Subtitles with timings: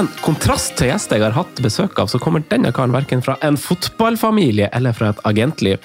[0.00, 3.34] En kontrast til gjester jeg har hatt besøk av, så kommer denne karen verken fra
[3.44, 5.76] en fotballfamilie eller fra et agentliv.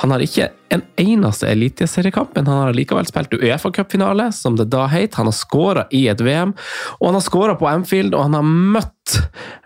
[0.00, 4.86] Han har ikke en eneste eliteseriekamp, men han har likevel spilt Uefa-cupfinale, som det da
[4.88, 5.18] het.
[5.20, 6.54] Han har skåra i et VM,
[6.96, 9.18] og han har skåra på Amfield, og han har møtt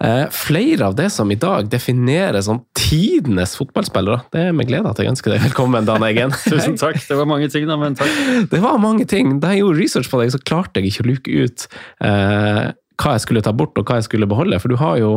[0.02, 4.24] eh, flere av det som i dag defineres som tidenes fotballspillere.
[4.34, 6.34] Det er med glede at jeg ønsker deg velkommen, Dan Eggen.
[6.50, 6.98] Tusen takk.
[7.06, 8.18] Det var mange ting, da, men takk.
[8.50, 9.38] Det var mange ting.
[9.38, 11.68] Da jeg gjorde research på deg, så klarte jeg ikke å luke ut
[12.02, 12.66] eh,
[13.00, 14.58] hva jeg skulle ta bort, og hva jeg skulle beholde.
[14.62, 15.12] For du har jo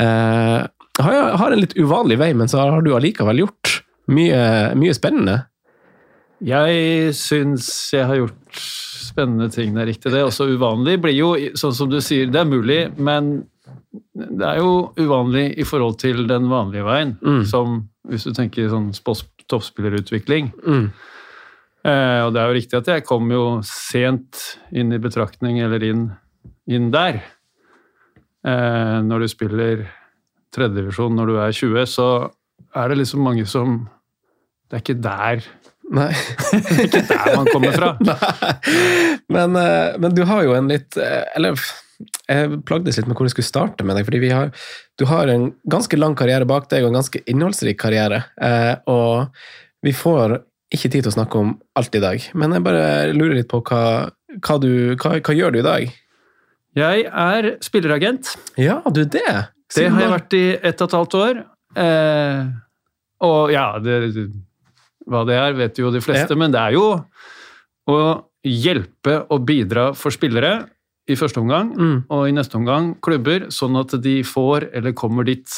[0.00, 0.60] eh,
[1.00, 3.80] har, har en litt uvanlig vei, men så har du allikevel gjort
[4.12, 4.40] mye,
[4.78, 5.40] mye spennende.
[6.44, 8.60] Jeg syns jeg har gjort
[9.14, 10.24] spennende ting, det er riktig det.
[10.26, 13.36] Også uvanlig blir jo, sånn som du sier, det er mulig, men
[14.14, 17.16] det er jo uvanlig i forhold til den vanlige veien.
[17.22, 17.42] Mm.
[17.48, 18.90] Som hvis du tenker sånn
[19.48, 20.50] toppspillerutvikling.
[20.66, 20.86] Mm.
[21.84, 25.84] Eh, og det er jo riktig at jeg kom jo sent inn i betraktning, eller
[25.84, 26.04] inn,
[26.70, 27.20] inn der.
[28.44, 29.84] Eh, når du spiller
[30.54, 32.08] tredjedivisjon når du er 20, så
[32.76, 33.84] er det liksom mange som
[34.70, 35.44] Det er ikke der,
[35.94, 36.10] Nei.
[36.52, 37.90] det er ikke der man kommer fra.
[39.34, 41.58] Men, eh, men du har jo en litt eh, Eller
[42.28, 44.04] jeg plagdes litt med hvor jeg skulle starte med deg.
[44.08, 44.50] fordi vi har,
[44.98, 48.24] Du har en ganske lang karriere bak deg, og en ganske innholdsrik karriere.
[48.40, 49.28] eh, Og
[49.84, 50.38] vi får
[50.74, 52.24] ikke tid til å snakke om alt i dag.
[52.34, 55.92] Men jeg bare lurer litt på hva, hva du Hva, hva gjør du i dag?
[56.74, 58.32] Jeg er spilleragent.
[58.58, 59.24] Ja, du det!
[59.74, 61.38] Det har jeg vært i ett og et halvt år.
[61.76, 62.44] Eh,
[63.24, 64.28] og ja, det,
[65.10, 66.38] hva det er, vet jo de fleste, Ja.
[66.38, 66.84] men det er jo
[67.90, 67.98] å
[68.44, 70.66] hjelpe og bidra for spillere
[71.08, 72.04] i første omgang, Mm.
[72.10, 75.48] og i neste omgang klubber, sånn at de får eller kommer dit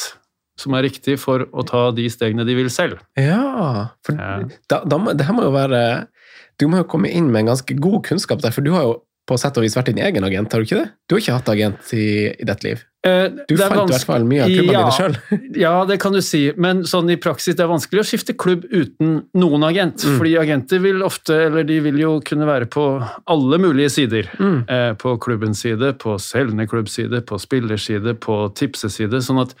[0.57, 2.97] som er riktig for å ta de stegene de vil selv.
[3.15, 4.43] Ja, for Ja.
[4.67, 6.07] Da, da, det her må jo være
[6.59, 9.03] Du må jo komme inn med en ganske god kunnskap der, for du har jo
[9.27, 10.91] på sett og vis vært din egen agent, har du ikke det?
[11.09, 12.83] Du har ikke hatt agent i, i ditt liv.
[13.07, 14.83] Eh, Du fant i hvert fall mye av klubbene Ja.
[14.85, 15.17] dine sjøl.
[15.63, 18.63] Ja, det kan du si, men sånn i praksis det er vanskelig å skifte klubb
[18.71, 20.03] uten noen agent.
[20.07, 20.15] Mm.
[20.19, 22.85] Fordi agenter vil ofte, eller de vil jo kunne være på
[23.27, 24.31] alle mulige sider.
[24.39, 24.57] Mm.
[24.67, 29.19] Eh, på klubbens side, på selgende klubbside, på spillerside, på tipseside.
[29.23, 29.53] Sånn at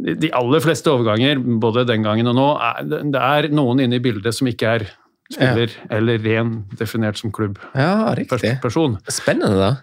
[0.00, 4.04] de aller fleste overganger, både den gangen og nå, er, det er noen inne i
[4.04, 4.86] bildet som ikke er
[5.32, 7.30] spiller eller ren definert som
[7.74, 8.60] Ja, riktig.
[9.08, 9.76] Spennende, da.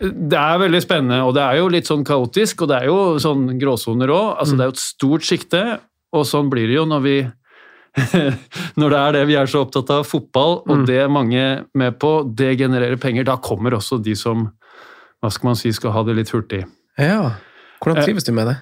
[0.00, 3.16] Det er veldig spennende, og det er jo litt sånn kaotisk, og det er jo
[3.22, 4.38] sånn gråsoner òg.
[4.40, 4.58] Altså, Mm.
[4.58, 5.80] Det er jo et stort sikte,
[6.12, 7.16] og sånn blir det jo når vi
[8.76, 10.86] Når det er det vi er så opptatt av, fotball, og Mm.
[10.86, 13.24] det er mange med på, det genererer penger.
[13.24, 14.50] Da kommer også de som
[15.22, 16.64] hva skal man si, skal ha det litt hurtig.
[16.98, 17.36] Ja.
[17.80, 18.04] Hvordan Eh.
[18.04, 18.56] trives du med det?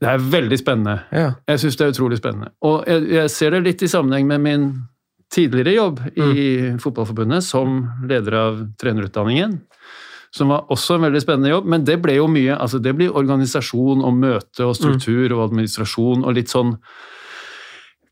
[0.00, 1.00] Det er veldig spennende.
[1.10, 1.32] Ja.
[1.48, 2.50] Jeg syns det er utrolig spennende.
[2.62, 4.82] Og jeg, jeg ser det litt i sammenheng med min
[5.34, 6.44] tidligere jobb i
[6.80, 9.58] Fotballforbundet som leder av trenerutdanningen.
[10.34, 13.14] Som var også en veldig spennende jobb, men det ble jo mye altså Det blir
[13.16, 16.74] organisasjon og møte og struktur og administrasjon og litt sånn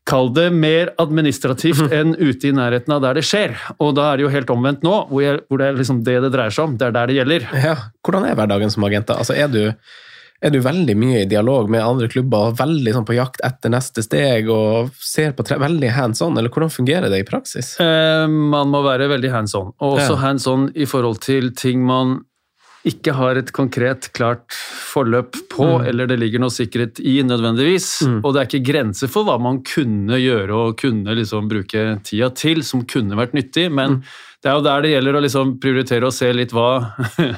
[0.07, 3.57] Kall det mer administrativt enn ute i nærheten av der det skjer.
[3.83, 6.13] Og da er det jo helt omvendt nå, hvor, jeg, hvor det er liksom det
[6.23, 6.77] det dreier seg om.
[6.79, 7.47] Det er der det gjelder.
[7.67, 7.73] ja.
[8.07, 9.09] Hvordan er hverdagen som agent?
[9.09, 9.17] da?
[9.19, 9.59] Altså, er du,
[10.41, 14.03] er du veldig mye i dialog med andre klubber veldig sånn på jakt etter neste
[14.05, 17.79] steg og ser på tre veldig hands on, eller hvordan fungerer det i praksis?
[17.81, 20.21] Eh, man må være veldig hands on, og også Ja.
[20.27, 22.19] hands on i forhold til ting man
[22.85, 25.87] ikke har et konkret, klart forløp på, Mm.
[25.89, 28.03] eller det ligger noe sikkerhet i nødvendigvis.
[28.07, 28.21] Mm.
[28.23, 32.29] Og det er ikke grenser for hva man kunne gjøre og kunne liksom bruke tida
[32.33, 34.03] til, som kunne vært nyttig, men Mm.
[34.41, 36.93] det er jo der det gjelder å liksom prioritere og se litt hva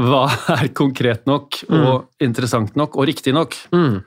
[0.00, 0.24] hva
[0.56, 3.54] er konkret nok og interessant nok og riktig nok?
[3.74, 4.02] Mm.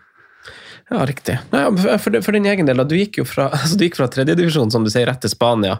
[0.88, 1.34] Ja, riktig.
[1.52, 1.66] Nei,
[2.00, 4.72] for, for din egen del, da, du gikk jo fra, altså, du gikk fra tredjedivisjon,
[4.72, 5.76] som du sier, rett til Spania.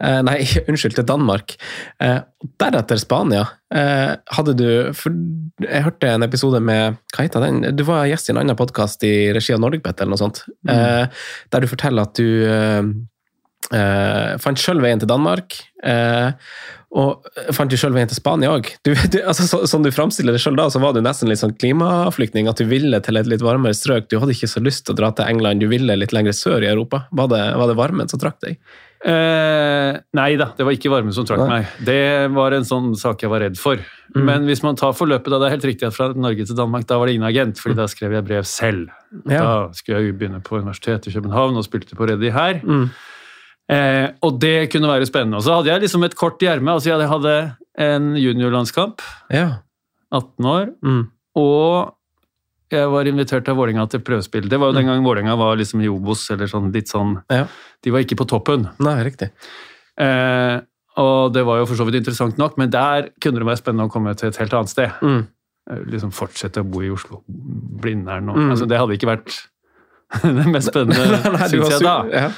[0.00, 0.38] Eh, nei,
[0.70, 1.52] unnskyld, til Danmark.
[2.00, 2.22] Eh,
[2.60, 3.44] deretter Spania.
[3.68, 5.12] Eh, hadde du For
[5.60, 7.58] jeg hørte en episode med Hva heter den?
[7.76, 10.40] Du var gjest i en annen podkast i regi av Norgebet, eller noe sånt,
[10.72, 11.04] eh,
[11.52, 13.04] der du forteller at du
[13.74, 15.58] eh, eh, fant sjøl veien til Danmark.
[15.78, 16.34] Uh,
[16.98, 18.70] og fant jo sjøl veien til Spania òg.
[18.88, 22.48] Altså, så, sånn du framstiller det sjøl da, så var du nesten litt sånn klimaflyktning.
[22.48, 24.08] At du ville til et litt varmere strøk.
[24.08, 26.64] Du hadde ikke så lyst til å dra til England, du ville litt lenger sør
[26.64, 27.04] i Europa.
[27.12, 28.56] Var det, var det varmen som trakk deg?
[28.98, 31.68] Uh, nei da, det var ikke varmen som trakk meg.
[31.86, 33.78] Det var en sånn sak jeg var redd for.
[34.16, 34.24] Mm.
[34.26, 36.88] Men hvis man tar forløpet, da det er helt riktig at fra Norge til Danmark,
[36.88, 38.88] da var det ingen agent, fordi da skrev jeg brev selv.
[39.28, 39.44] Ja.
[39.44, 42.58] Da skulle jeg begynne på Universitetet i København og spilte på Reddy her.
[42.64, 42.88] Mm.
[43.68, 45.36] Eh, og det kunne være spennende.
[45.36, 46.72] Og så hadde jeg liksom et kort i ermet.
[46.78, 47.34] Altså jeg hadde
[47.78, 49.00] en juniorlandskamp,
[49.30, 49.58] Ja.
[50.10, 51.10] 18 år, Mm.
[51.36, 51.94] og
[52.72, 54.48] jeg var invitert av Vålerenga til prøvespill.
[54.48, 57.46] Det var jo den gangen Vålerenga var liksom i Obos, eller sånn litt sånn ja.
[57.82, 58.68] De var ikke på toppen.
[58.80, 59.30] Nei, riktig.
[59.98, 60.60] Eh,
[60.96, 63.86] og det var jo for så vidt interessant nok, men der kunne det være spennende
[63.88, 64.90] å komme til et helt annet sted.
[65.02, 65.26] Mm.
[65.70, 67.22] eh, liksom fortsette å bo i Oslo.
[67.28, 68.50] Blindern og Mm.
[68.50, 69.48] altså, Det hadde ikke vært
[70.22, 71.20] det mest spennende,
[71.52, 71.96] syns jeg da.
[72.10, 72.30] Ja.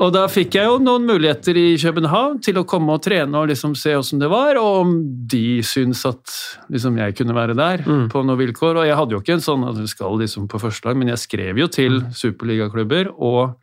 [0.00, 3.50] Og da fikk jeg jo noen muligheter i København til å komme og trene og
[3.50, 4.94] liksom se åssen det var, og om
[5.28, 6.36] de syntes at
[6.72, 8.06] liksom jeg kunne være der Mm.
[8.08, 8.78] på noen vilkår.
[8.80, 11.18] Og jeg hadde jo ikke en sånn at du skal liksom på førstelag, men jeg
[11.20, 13.56] skrev jo til superligaklubber og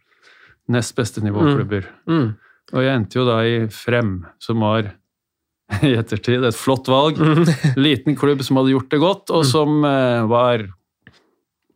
[0.70, 1.88] nest beste nivåklubber.
[2.08, 2.36] Mm.
[2.74, 4.94] Og jeg endte jo da i Frem, som var
[5.82, 7.18] i ettertid et flott valg.
[7.18, 7.46] Mm.
[7.82, 10.68] Liten klubb som hadde gjort det godt, og som eh, var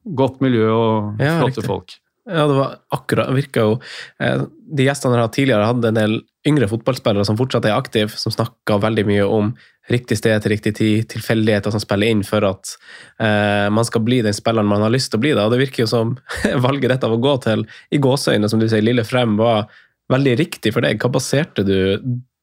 [0.05, 1.65] godt miljø og Ja, flotte riktig.
[1.65, 1.97] folk.
[2.29, 3.77] Ja, det var akkurat virka jo
[4.21, 8.13] eh, De gjestene jeg har tidligere, hadde en del yngre fotballspillere som fortsatt er aktive,
[8.17, 9.51] som snakka veldig mye om
[9.91, 12.73] riktig sted til riktig tid, tilfeldigheter som spiller inn for at
[13.21, 15.35] eh, man skal bli den spilleren man har lyst til å bli.
[15.37, 15.45] Da.
[15.45, 16.15] Og det virker jo som
[16.65, 19.69] valget dette av å gå til i gåseøyne, som du sier, Lille Frem, var
[20.13, 21.01] veldig riktig for deg.
[21.01, 21.77] Hva baserte du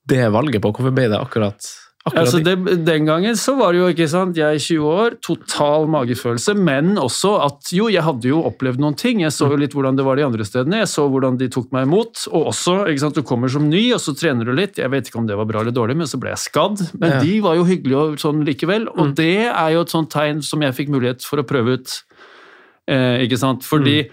[0.08, 0.72] det valget på?
[0.75, 1.70] Hvorfor ble det akkurat
[2.14, 5.87] Altså det, den gangen så var det jo, ikke sant, jeg er 20 år, total
[5.90, 9.20] magefølelse, men også at jo, jeg hadde jo opplevd noen ting.
[9.20, 11.70] Jeg så jo litt hvordan det var de andre stedene, jeg så hvordan de tok
[11.72, 12.26] meg imot.
[12.32, 14.78] Og også, ikke sant, du kommer som ny, og så trener du litt.
[14.78, 16.84] Jeg vet ikke om det var bra eller dårlig, men så ble jeg skadd.
[16.99, 17.20] Men Ja.
[17.20, 19.14] de var jo hyggelige og sånn likevel, og Mm.
[19.16, 22.02] det er jo et sånt tegn som jeg fikk mulighet for å prøve ut.
[22.88, 23.61] Eh, ikke sant?
[23.62, 24.11] Fordi Mm.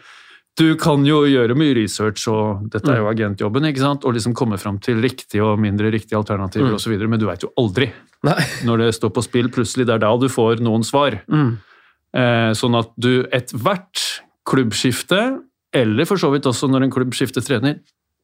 [0.57, 4.05] Du kan jo gjøre mye research, og dette er jo agentjobben, ikke sant?
[4.07, 6.75] og liksom komme fram til riktige og mindre riktige alternativer Mm.
[6.79, 7.89] osv., men du veit jo aldri
[8.23, 8.37] Nei.
[8.63, 9.49] når det står på spill.
[9.49, 11.19] Plutselig det er da du får noen svar.
[11.27, 11.57] Mm.
[12.15, 15.41] Eh, sånn at du ethvert klubbskifte,
[15.73, 17.81] eller for så vidt også når en klubb skifter trener,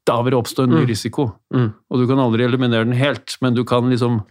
[0.07, 0.87] da vil det oppstå en ny Mm.
[0.87, 1.35] risiko.
[1.53, 1.73] Mm.
[1.91, 4.23] Og du kan aldri eliminere den helt, men du kan liksom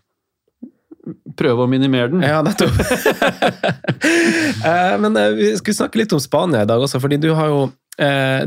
[1.36, 2.22] prøve å minimere den.
[2.22, 2.72] Ja, nettopp.
[4.64, 7.48] Eh, Men eh, vi skulle snakke litt om Spania i dag også, fordi du har
[7.48, 7.60] jo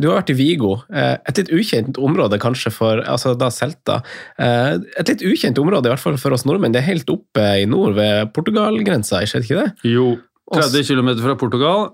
[0.02, 4.02] du har vært i Vigo, eh, et litt ukjent område kanskje for altså da Celta.
[4.40, 6.74] Eh, Et litt ukjent område, i hvert fall for oss nordmenn.
[6.74, 9.68] Det er helt oppe i nord ved Portugal-grensa, ikke det?
[9.86, 10.18] Jo,
[10.54, 11.92] 30 km fra Portugal,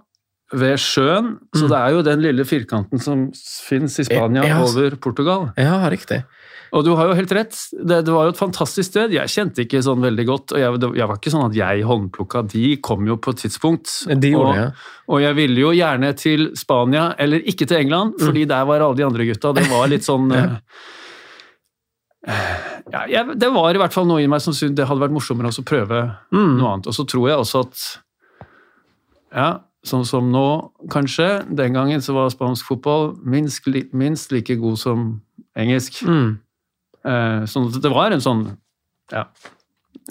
[0.53, 1.37] ved sjøen.
[1.55, 1.69] Så Mm.
[1.69, 4.77] det er jo den lille firkanten som fins i Spania Ja, altså.
[4.87, 5.51] over Portugal.
[5.57, 6.23] Ja, riktig.
[6.71, 9.11] Og du har jo helt rett, det, det var jo et fantastisk sted.
[9.11, 11.83] Jeg kjente ikke sånn veldig godt, og jeg, det, jeg var ikke sånn at jeg
[11.83, 12.43] håndplukka.
[12.47, 13.89] De kom jo på et tidspunkt.
[14.21, 14.67] De gjorde og, ja.
[15.09, 18.95] og jeg ville jo gjerne til Spania, eller ikke til England, fordi der var alle
[18.97, 19.53] de andre gutta.
[19.57, 20.59] Det var litt sånn Mm.
[22.27, 22.33] Ja.
[22.33, 22.57] eh,
[22.91, 25.13] ja, jeg, Det var i hvert fall noe i meg som syntes det hadde vært
[25.15, 26.57] morsommere å prøve Mm.
[26.59, 26.87] noe annet.
[26.87, 27.99] Og så tror jeg også at
[29.31, 30.45] Ja, sånn som nå,
[30.91, 31.29] kanskje.
[31.55, 35.21] Den gangen så var spansk fotball minst, minst like god som
[35.57, 36.01] engelsk.
[36.07, 36.39] Mm.
[37.05, 38.43] Eh, at det var en sånn
[39.13, 39.23] ja,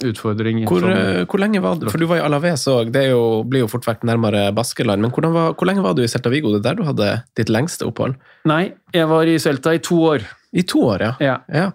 [0.03, 0.63] utfordring.
[0.67, 3.43] Hvor, som- eh, hvor lenge var du For du var i Alaves òg, det jo,
[3.43, 5.01] blir jo fort vekk nærmere Baskeland.
[5.01, 6.51] Men var, hvor lenge var du i Celta Vigo?
[6.57, 8.15] Det er der du hadde ditt lengste opphold?
[8.45, 10.25] Nei, jeg var i Celta i to år.
[10.53, 11.13] I to år, ja.
[11.21, 11.37] Ja.
[11.53, 11.71] ja.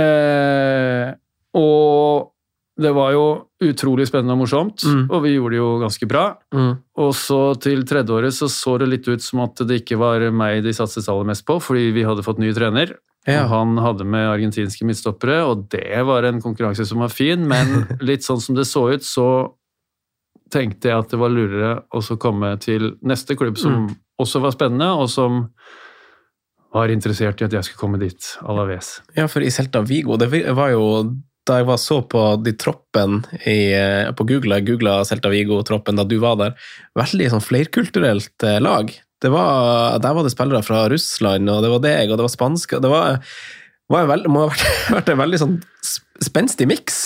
[0.00, 1.14] Eh,
[1.54, 2.33] og
[2.76, 3.24] det var jo
[3.62, 5.04] utrolig spennende og morsomt, Mm.
[5.10, 6.24] og vi gjorde det jo ganske bra.
[6.52, 6.72] Mm.
[6.98, 10.62] Og så til tredjeåret så så det litt ut som at det ikke var meg
[10.64, 12.96] de satset aller mest på, fordi vi hadde fått ny trener.
[13.26, 13.46] Ja.
[13.48, 18.20] Han hadde med argentinske midtstoppere, og det var en konkurranse som var fin, men litt
[18.26, 19.52] sånn som det så ut, så
[20.50, 23.96] tenkte jeg at det var lurere å så komme til neste klubb som Mm.
[24.20, 25.48] også var spennende, og som
[26.74, 29.00] var interessert i at jeg skulle komme dit, Alaves.
[29.16, 31.14] Ja, for i Celta Vigo, det var jo
[31.48, 36.06] da jeg var så på de troppen eh, på Google, jeg googla Celta Vigo-troppen da
[36.08, 36.54] du var der,
[36.96, 38.92] veldig sånn flerkulturelt eh, lag.
[39.24, 42.74] Var, der var det spillere fra Russland, og det var deg, og det var spansk.
[42.84, 43.20] Det var,
[43.92, 44.64] var veld, må ha vært,
[44.98, 46.98] vært en veldig sånn sp- spenstig miks.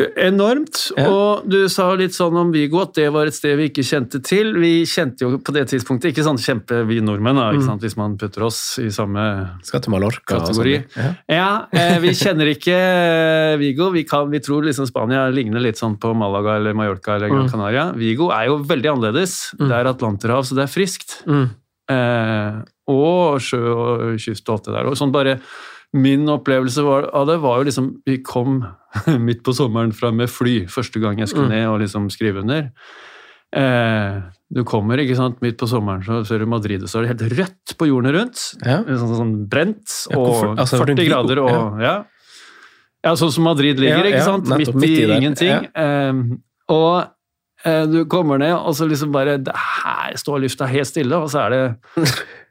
[0.00, 0.78] Enormt.
[0.96, 1.04] Ja.
[1.12, 4.22] Og du sa litt sånn om Vigo at det var et sted vi ikke kjente
[4.24, 4.54] til.
[4.58, 7.78] Vi kjente jo på det tidspunktet ikke sånn kjempe vi nordmenn, da, Mm.
[7.78, 10.84] hvis man putter oss i samme Skal til Mallorca Kategori.
[10.96, 11.12] Ja.
[11.28, 13.90] Ja, eh, vi kjenner ikke eh, Vigo.
[13.92, 17.46] Vi, kan, vi tror liksom Spania ligner litt sånn på Malaga eller Mallorca eller Gran
[17.46, 17.50] Mm.
[17.52, 17.92] Canaria.
[17.92, 19.54] Vigo er jo veldig annerledes.
[19.60, 19.68] Mm.
[19.68, 21.22] Det er Atlanterhav, så det er friskt.
[21.26, 21.50] Mm.
[21.90, 24.86] Eh, og sjø og kyst og alt det der.
[24.86, 25.38] Og sånn bare
[25.92, 28.62] Min opplevelse var, av det var jo liksom Vi kom
[29.26, 31.56] midt på sommeren fra med fly første gang jeg skulle Mm.
[31.56, 32.70] ned og liksom skrive under.
[33.52, 34.22] Eh,
[34.52, 37.12] du kommer ikke sant, midt på sommeren, så ser du Madrid, og så er det
[37.12, 38.40] helt rødt på jordene rundt.
[38.64, 38.78] Ja.
[38.84, 41.94] Sånn, sånn brent, Ja, og altså, 40 grader og ja.
[43.04, 43.14] ja.
[43.16, 44.48] sånn som Madrid ligger, ikke sant?
[44.56, 45.68] Midt, i ingenting.
[45.76, 46.12] Eh,
[46.72, 47.12] og
[47.64, 51.50] du kommer ned, og så liksom bare Her står lufta helt stille, og så er
[51.50, 51.64] det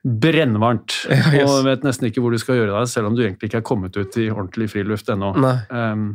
[0.06, 0.96] brennvarmt.
[1.12, 1.50] Ja, yes.
[1.52, 3.68] Og vet nesten ikke hvor du skal gjøre deg, selv om du egentlig ikke er
[3.68, 5.34] kommet ut i ordentlig friluft ennå.
[5.70, 6.06] Um,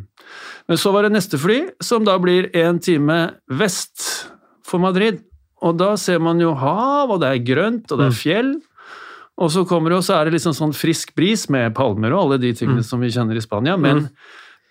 [0.66, 3.18] men så var det neste fly, som da blir en time
[3.52, 4.30] vest
[4.66, 5.20] for Madrid.
[5.62, 8.12] Og da ser man jo hav, og det er grønt, og det Mm.
[8.12, 8.50] er fjell.
[9.38, 12.22] Og så kommer det, og så er det liksom sånn frisk bris med palmer og
[12.26, 12.84] alle de tingene Mm.
[12.88, 13.76] som vi kjenner i Spania.
[13.76, 14.08] Men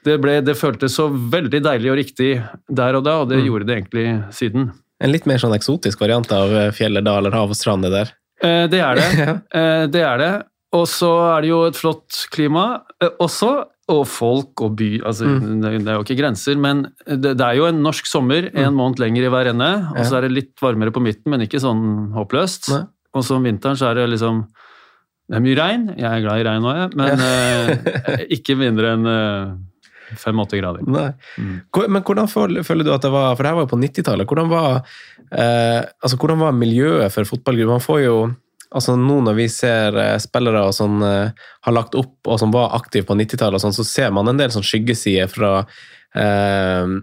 [0.05, 2.31] Det, ble, det føltes så veldig deilig og riktig
[2.69, 3.45] der og da, og det Mm.
[3.49, 4.07] gjorde det egentlig
[4.37, 4.71] siden.
[5.01, 8.11] En litt mer sånn eksotisk variant av eh, fjellet, daler, hav og strand, det der.
[8.45, 9.09] Eh, det er det.
[9.59, 10.33] Eh, det er det.
[10.75, 13.53] Og så er det jo et flott klima eh, også.
[13.87, 15.59] Og folk og by altså, Mm.
[15.61, 18.73] det, det er jo ikke grenser, men det, det er jo en norsk sommer, en
[18.73, 19.67] måned lenger i hver ende.
[19.93, 21.83] Og så er det litt varmere på midten, men ikke sånn
[22.15, 22.71] håpløst.
[22.73, 22.79] Nei.
[23.13, 24.41] Og så om vinteren så er det liksom
[25.29, 25.85] Det er mye regn.
[25.97, 26.97] Jeg er glad i regn òg, jeg.
[26.97, 29.05] Men eh, ikke mindre enn
[30.21, 30.85] fem-åtte grader.
[30.87, 31.09] Nei.
[31.41, 31.59] Mm.
[31.87, 34.29] Men hvordan føler, du at det var For det her var jo på 90-tallet.
[34.29, 34.81] Hvordan, var,
[35.31, 37.79] eh, altså, hvordan var miljøet for fotballgruppen?
[37.79, 38.17] Man får jo
[38.75, 41.33] altså Nå når vi ser eh, spillere som eh,
[41.67, 44.51] har lagt opp og som var aktive på 90-tallet, sånn, så ser man en del
[44.53, 46.95] sånn skyggesider fra eh,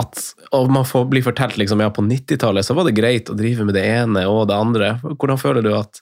[0.00, 0.20] at
[0.56, 3.66] og Man får bli fortalt liksom, ja, på 90-tallet så var det greit å drive
[3.68, 4.94] med det ene og det andre.
[5.02, 6.00] Hvordan føler du at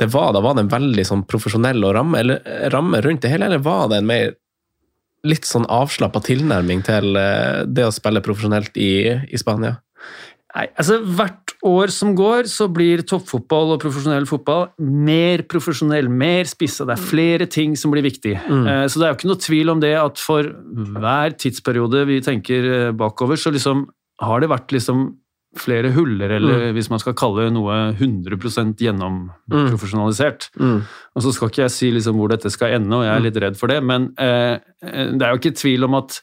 [0.00, 0.42] det var da?
[0.44, 2.42] Var det en veldig sånn profesjonell ramme, eller,
[2.72, 4.34] ramme rundt det hele, eller var det en mer
[5.26, 8.90] litt sånn avslappa tilnærming til eh, det å spille profesjonelt i,
[9.26, 9.78] i Spania?
[10.54, 16.46] Nei, altså Hvert år som går, så blir toppfotball og profesjonell fotball mer profesjonell, mer
[16.48, 16.86] spissa.
[16.86, 18.36] Det er flere ting som blir viktig.
[18.46, 18.66] Mm.
[18.66, 20.48] Eh, Så det er jo ikke noe tvil om det at for
[20.98, 23.88] hver tidsperiode vi tenker eh, bakover, så liksom
[24.22, 25.10] har det vært liksom
[25.60, 30.50] flere huller, eller hvis man skal kalle noe 100 gjennomprofesjonalisert.
[30.58, 30.82] Mm.
[31.14, 33.40] Og så skal ikke jeg si liksom hvor dette skal ende, og jeg er litt
[33.44, 36.20] redd for det, men eh, det er jo ikke tvil om at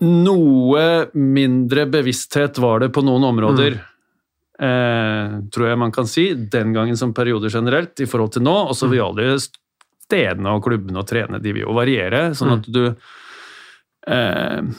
[0.00, 3.76] noe mindre bevissthet var det på noen områder,
[4.60, 8.56] eh, tror jeg man kan si, den gangen som perioder generelt, i forhold til nå.
[8.70, 12.70] Og så vil alle stedene og klubbene og trene, de vil jo variere, sånn at
[12.72, 14.72] du eh,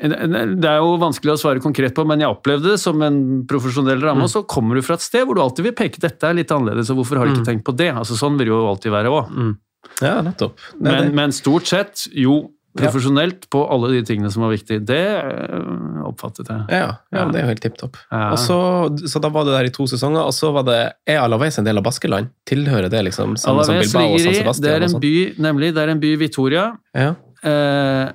[0.00, 4.00] det er jo vanskelig å svare konkret på, men jeg opplevde det som en profesjonell
[4.02, 4.24] ramme.
[4.24, 6.54] Og så kommer du fra et sted hvor du alltid vil peke dette er litt
[6.54, 7.90] annerledes, og hvorfor har du ikke tenkt på det?
[7.92, 9.34] Altså Sånn vil det jo alltid være òg.
[9.34, 9.52] Mm.
[10.00, 10.60] Ja, nettopp.
[10.80, 12.42] Men, men stort sett, jo,
[12.78, 14.82] profesjonelt på alle de tingene som var viktige.
[14.86, 16.66] Det øh, oppfattet jeg.
[16.70, 17.98] Ja, ja, det er jo helt tipp topp.
[18.12, 18.36] Ja.
[18.38, 18.58] Så,
[19.10, 20.78] så da var du der i to sesonger, og så var det
[21.10, 22.30] Er Alaves en del av Baskeland?
[22.48, 25.14] Tilhører det liksom samme som Alaves Bilbao og San i Det er en by,
[25.48, 26.66] nemlig, det er en by Vitoria.
[26.94, 27.14] Ja.
[27.42, 28.06] Eh,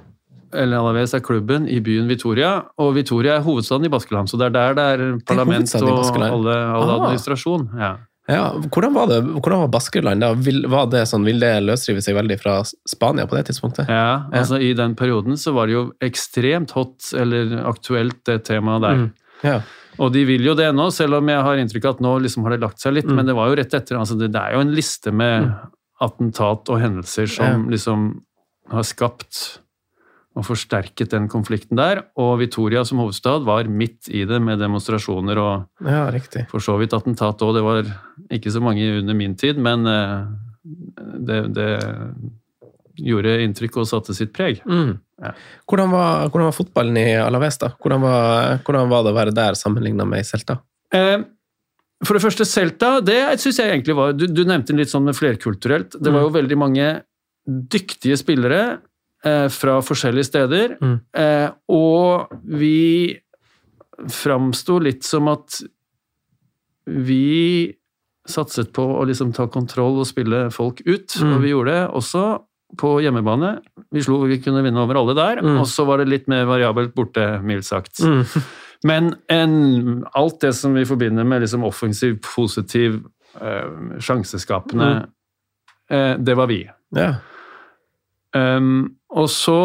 [0.55, 4.29] eller Alaves er klubben i byen Vitoria, og Vitoria er hovedstaden i Baskeland.
[4.31, 7.05] Så det er der det er parlament det er og alle, alle, Ah.
[7.05, 7.67] administrasjon.
[7.79, 7.91] Ja.
[8.31, 8.43] ja.
[8.71, 9.19] Hvordan var det?
[9.35, 10.33] Hvordan var Baskeland da?
[10.75, 12.57] Var det sånn, vil det løsrive seg veldig fra
[12.88, 13.89] Spania på det tidspunktet?
[13.89, 18.81] Ja, altså I den perioden så var det jo ekstremt hot, eller aktuelt, det temaet
[18.81, 18.95] der.
[18.95, 19.12] Mm.
[19.43, 19.59] Ja.
[20.00, 22.43] Og de vil jo det nå, selv om jeg har inntrykk av at nå liksom
[22.43, 23.07] har det lagt seg litt.
[23.07, 23.15] Mm.
[23.15, 23.95] Men det var jo rett etter.
[24.00, 25.53] altså Det, det er jo en liste med
[26.03, 28.09] attentat og hendelser som liksom
[28.74, 29.62] har skapt
[30.35, 32.03] og forsterket den konflikten der.
[32.19, 36.09] Og Vitoria som hovedstad var midt i det med demonstrasjoner og ja,
[36.51, 37.53] for så vidt attentat òg.
[37.55, 37.91] Det var
[38.35, 40.25] ikke så mange under min tid, men eh,
[41.29, 41.69] det, det
[42.99, 44.59] gjorde inntrykk og satte sitt preg.
[44.67, 44.97] Mm.
[45.23, 45.31] Ja.
[45.69, 47.71] Hvordan, var, hvordan var fotballen i Alaves, da?
[47.79, 50.57] Hvordan var, hvordan var det å være der sammenligna med i Celta?
[50.95, 51.21] Eh,
[52.03, 55.15] For det første, Celta, det synes jeg egentlig var Du, du nevnte litt sånn med
[55.15, 55.95] flerkulturelt.
[55.95, 56.89] Det var jo veldig mange
[57.45, 58.59] dyktige spillere
[59.50, 60.75] fra forskjellige steder.
[60.82, 60.98] Mm.
[61.17, 63.17] Eh, og vi
[64.12, 65.62] framsto litt som at
[66.86, 67.74] vi
[68.27, 71.36] satset på å liksom ta kontroll og spille folk ut, Mm.
[71.36, 72.24] og vi gjorde det også
[72.77, 73.60] på hjemmebane.
[73.94, 75.60] Vi slo, vi kunne vinne over alle der, Mm.
[75.62, 78.00] og så var det litt mer variabelt borte, mildt sagt.
[78.01, 78.25] Mm.
[78.84, 83.03] Men en, alt det som vi forbinder med liksom offensiv, positiv,
[83.39, 85.08] eh, sjanseskapende,
[85.89, 86.70] eh, det var vi.
[86.96, 87.15] Ja.
[88.35, 89.57] Um, og så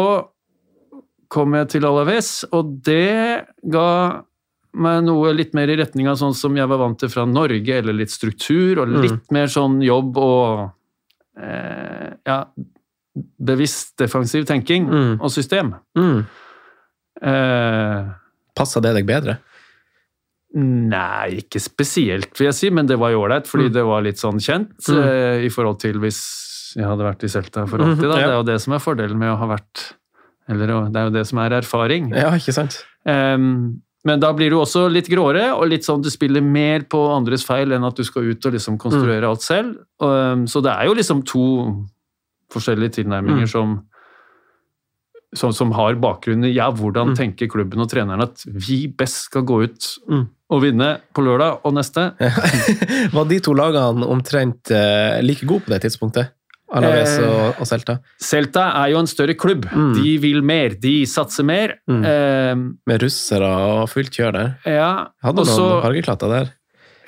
[1.31, 4.23] kom jeg til Alaves, og det ga
[4.73, 7.77] meg noe litt mer i retning av sånn som jeg var vant til fra Norge,
[7.81, 10.69] eller litt struktur, og litt mer sånn jobb og
[11.39, 12.37] eh, ja,
[13.43, 15.13] bevisst defensiv tenking Mm.
[15.21, 15.73] og system.
[15.97, 16.25] Mm.
[17.21, 18.11] Eh,
[18.55, 19.37] Passa det deg bedre?
[20.53, 23.73] Nei, ikke spesielt, vil jeg si, men det var jo ålreit, fordi Mm.
[23.73, 25.03] det var litt sånn kjent Mm.
[25.03, 26.19] eh, i forhold til hvis
[26.75, 28.01] jeg hadde vært i Celta for alltid.
[28.07, 28.15] Da.
[28.15, 28.17] Mhm.
[28.17, 29.93] Det er jo det som er fordelen med å ha vært
[30.49, 32.09] Eller det er jo det som er erfaring.
[32.17, 32.79] Ja, ikke sant?
[33.05, 36.99] Um, men da blir du også litt gråere, og litt sånn du spiller mer på
[37.15, 39.77] andres feil enn at du skal ut og liksom konstruere alt selv.
[40.01, 41.45] Um, så det er jo liksom to
[42.51, 43.49] forskjellige tilnærminger Mm.
[43.49, 43.85] som
[45.33, 47.15] som, som har bakgrunn i ja, hvordan Mm.
[47.15, 50.27] tenker klubben og treneren at vi best skal gå ut Mm.
[50.49, 52.11] og vinne på lørdag og neste.
[53.15, 56.31] Var de to lagene omtrent eh, like gode på det tidspunktet?
[56.73, 57.97] Alaves Eh, og, og Celta?
[58.21, 59.65] Celta er jo en større klubb.
[59.71, 59.91] Mm.
[59.97, 61.75] De vil mer, de satser mer.
[61.89, 62.01] Mm.
[62.05, 62.55] Eh,
[62.87, 63.49] Med russere
[63.81, 64.53] og fullt kjør der?
[64.65, 64.91] ja,
[65.23, 66.51] Hadde noen fargeklatter der?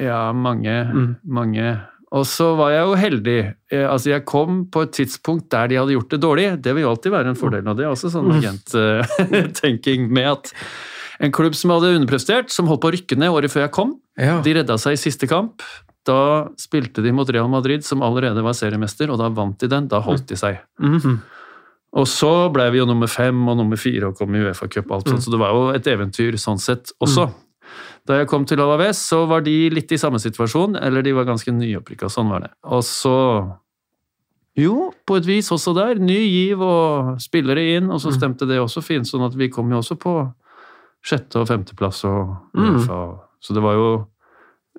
[0.04, 1.16] Ja, mange, Mm.
[1.26, 1.80] mange.
[2.14, 3.38] Og så var jeg jo heldig.
[3.72, 6.62] Eh, Altså, jeg kom på et tidspunkt der de hadde gjort det dårlig.
[6.62, 10.54] Det vil jo alltid være en fordel, og det er også sånn agenttenking med at
[11.24, 13.96] en klubb som hadde underprestert, som holdt på å rykke ned året før jeg kom,
[14.18, 14.42] Ja.
[14.46, 15.62] de redda seg i siste kamp.
[16.06, 19.88] Da spilte de mot Real Madrid, som allerede var seriemester, og da vant de den.
[19.88, 20.60] Da holdt de seg.
[20.80, 21.22] Mhm.
[21.94, 24.96] Og så ble vi jo nummer fem og nummer fire og kom i Uefa-cup og
[24.98, 27.28] alt sånt, så det var jo et eventyr sånn sett også.
[28.06, 31.26] Da jeg kom til Alaves, så var de litt i samme situasjon, eller de var
[31.30, 32.52] ganske nyopprykka, sånn var det.
[32.66, 33.58] Og så
[34.56, 35.96] Jo, på et vis også der.
[35.98, 39.70] Ny giv og spillere inn, og så stemte det også fint, sånn at vi kom
[39.72, 40.34] jo også på
[41.04, 43.20] sjette- og femteplass og Mm.
[43.42, 44.08] Så det var jo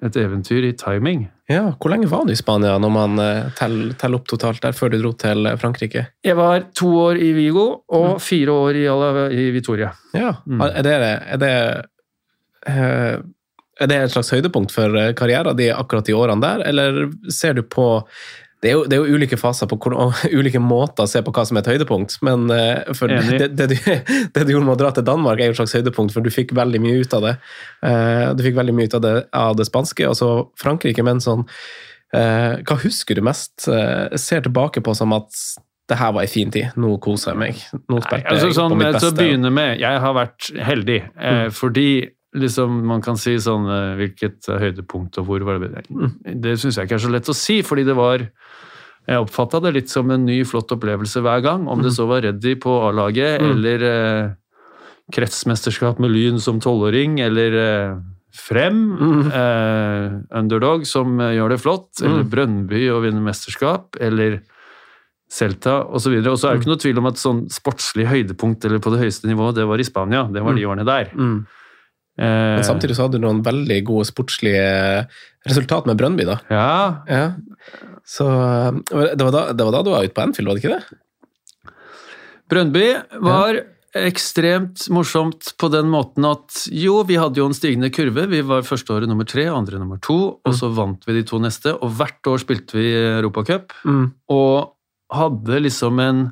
[0.05, 1.27] et eventyr i timing.
[1.49, 1.73] ja.
[1.81, 4.93] Hvor lenge var du i Spania når man eh, teller tell opp totalt der, før
[4.93, 6.07] du dro til eh, Frankrike?
[6.25, 8.87] Jeg var to år i Vigo og fire år i,
[9.41, 9.93] i Vitoria.
[10.17, 10.37] Ja.
[10.47, 10.61] Mm.
[10.71, 10.95] Er det,
[11.35, 11.55] er det
[12.71, 13.17] eh,
[13.75, 17.65] er det et slags høydepunkt for karrieren din akkurat de årene der, eller ser du
[17.67, 17.89] på
[18.65, 21.33] det er, jo, det er jo ulike faser på hvordan, ulike måter å se på
[21.37, 24.77] hva som er et høydepunkt, men eh, for det, det, du, det du gjorde med
[24.79, 27.17] å dra til Danmark, er jo et slags høydepunkt, for du fikk veldig mye ut
[27.19, 27.35] av det.
[27.85, 30.31] Eh, Du fikk veldig mye ut av det, av det spanske, og så
[30.61, 31.45] Frankrike, men sånn
[32.17, 33.69] eh, Hva husker du mest?
[33.69, 35.45] Ser tilbake på som at
[35.91, 37.59] det her var ei en fin tid, nå koser jeg meg.
[37.93, 40.15] Nå spilte jeg altså, jeg sånn, på mitt Til å begynner begynne med, jeg har
[40.17, 41.01] vært heldig.
[41.13, 41.51] mm.
[41.61, 41.89] fordi
[42.35, 45.85] liksom, man kan si sånn eh, Hvilket eh, høydepunkt og hvor var det
[46.43, 48.19] Det syns jeg ikke er så lett å si, fordi det var
[49.07, 51.67] Jeg oppfatta det litt som en ny, flott opplevelse hver gang.
[51.69, 53.51] Om det så var Reddy på A-laget, Mm.
[53.53, 54.31] eller eh,
[55.13, 57.97] kretsmesterskap med Lyn som tolvåring, eller eh,
[58.35, 59.27] Frem, Mm.
[59.31, 62.31] eh, underdog, som eh, gjør det flott, eller Mm.
[62.33, 64.41] Brønnby og vinner mesterskap, eller
[65.31, 66.17] Celta osv.
[66.27, 69.01] Og så er det ikke noe tvil om at sånn sportslig høydepunkt eller på det
[69.05, 70.25] høyeste nivået, det var i Spania.
[70.33, 71.11] Det var de årene der.
[71.15, 71.47] Mm.
[72.19, 75.07] Eh, Men samtidig så hadde du noen veldig gode sportslige
[75.49, 76.39] resultat med Brønnby, da.
[76.51, 77.25] Ja, Ja.
[78.05, 78.25] Så
[78.85, 78.93] det
[79.25, 81.73] var, da, det var da du var ute på Anfield, var det ikke det?
[82.53, 82.89] Brøndby
[83.25, 83.57] var
[83.97, 88.27] ekstremt morsomt på den måten at jo, vi hadde jo en stigende kurve.
[88.29, 91.39] Vi var første året nummer tre, andre nummer to, og så vant vi de to
[91.43, 91.73] neste.
[91.79, 94.13] Og hvert år spilte vi Europacup, Mm.
[94.29, 94.75] og
[95.15, 96.25] hadde liksom en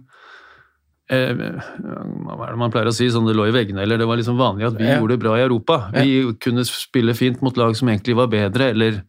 [1.12, 3.06] eh, Hva er det man pleier å si?
[3.12, 4.98] Sånn det lå i veggene, eller det var liksom vanlig at vi Ja.
[4.98, 5.76] gjorde det bra i Europa.
[5.92, 9.02] Vi kunne spille fint mot lag som egentlig var bedre, eller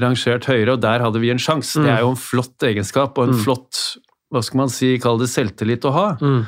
[0.00, 1.78] rangert høyere, og der hadde vi en sjanse.
[1.82, 3.98] Det er jo en flott egenskap, og en flott
[4.32, 6.06] hva skal man si, kall det selvtillit å ha.
[6.18, 6.46] Mm.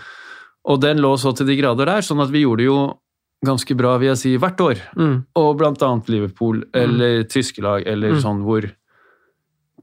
[0.67, 2.99] Og den lå så til de grader der, sånn at vi gjorde det jo
[3.47, 4.81] ganske bra, vil jeg si, hvert år.
[4.97, 5.25] Mm.
[5.37, 8.21] Og blant annet Liverpool, eller tyske lag, eller Mm.
[8.25, 8.67] sånn hvor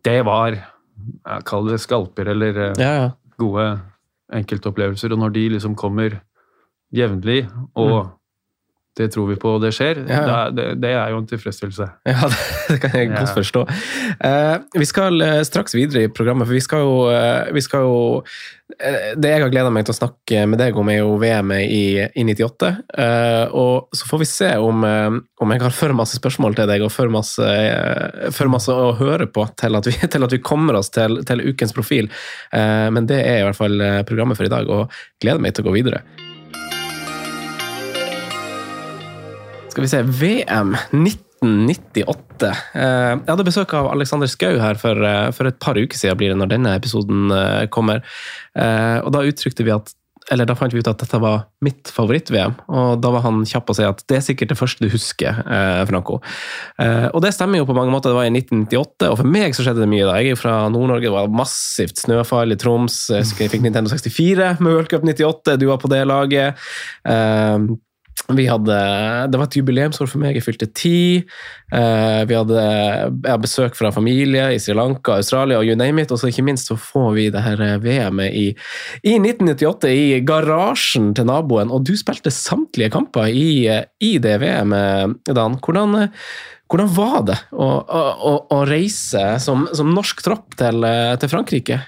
[0.03, 0.57] det var,
[1.45, 3.09] kall det skalper, eller eh, Ja, ja.
[3.39, 3.79] gode
[4.33, 5.11] enkeltopplevelser.
[5.11, 6.19] Og når de liksom kommer
[6.93, 8.11] jevnlig, og
[8.97, 10.03] det tror vi på, og det skjer.
[10.05, 10.39] Ja, ja.
[10.53, 11.87] Det, det, er jo en tilfredsstillelse.
[12.05, 12.27] Ja,
[12.69, 13.63] det kan jeg godt forstå.
[14.29, 17.87] Eh, vi skal eh, straks videre i programmet, for vi skal jo, eh, vi skal
[17.87, 17.95] jo
[18.73, 22.05] Det jeg har gleda meg til å snakke med deg om, er jo VM i,
[22.05, 22.71] i 98.
[23.03, 26.85] Eh, og så får vi se om, om jeg har for masse spørsmål til deg
[26.85, 27.53] og for masse,
[28.33, 31.45] for masse å høre på til at vi, til at vi kommer oss til, til
[31.49, 32.09] ukens profil.
[32.53, 35.69] Men det er i hvert fall programmet for i dag, og gleder meg til å
[35.69, 36.05] gå videre.
[39.73, 42.51] Skal vi se VM 1998.
[42.77, 46.19] Eh, Jeg hadde besøk av Alexander Skau her for, eh, for et par uker siden,
[46.19, 48.03] blir det når denne episoden eh, kommer.
[48.53, 49.89] Og da uttrykte vi at
[50.31, 53.71] eller da fant vi ut at dette var mitt favoritt-VM, og da var han kjapp
[53.71, 56.21] å si at det er sikkert det første du husker, eh, Franco.
[56.79, 59.55] Eh, og det stemmer jo på mange måter, det var i 1998, og for meg
[59.57, 60.15] så skjedde det mye da.
[60.21, 64.53] Jeg er jo fra Nord-Norge, det var massivt snøfall i Troms, jeg fikk Nintendo 64
[64.61, 66.55] med World Cup 98, du var på det laget.
[67.03, 67.57] Eh,
[68.31, 68.75] vi hadde,
[69.27, 70.99] det var et jubileumsår for meg, jeg fylte ti.
[71.73, 72.61] Uh, vi hadde
[73.25, 76.13] ja, besøk fra familie i Sri Lanka, Australia og you name it.
[76.13, 78.45] Og så ikke minst så får vi det her VM-et i,
[79.03, 81.73] i 1998 i garasjen til naboen.
[81.73, 83.67] Og du spilte samtlige kamper i,
[83.99, 85.59] i det VM-et, Dan.
[85.59, 86.07] Hvordan,
[86.71, 90.87] hvordan var det å, å, å reise som, som norsk tropp til,
[91.19, 91.83] til Frankrike?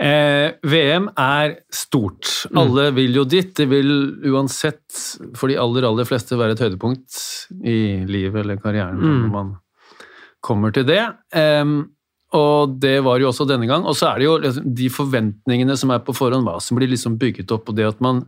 [0.00, 2.26] Eh, VM er stort.
[2.50, 2.58] Mm.
[2.62, 3.52] Alle vil jo dit.
[3.54, 3.90] Det vil
[4.32, 4.96] uansett
[5.38, 7.18] for de aller, aller fleste være et høydepunkt
[7.64, 7.76] i
[8.08, 9.20] livet eller karrieren Mm.
[9.26, 9.52] når man
[10.42, 11.02] kommer til det.
[11.34, 11.64] Eh,
[12.32, 13.84] og det var jo også denne gang.
[13.84, 16.88] Og så er det jo liksom de forventningene som er på forhånd, hva som blir
[16.88, 18.24] liksom bygget opp, og det at man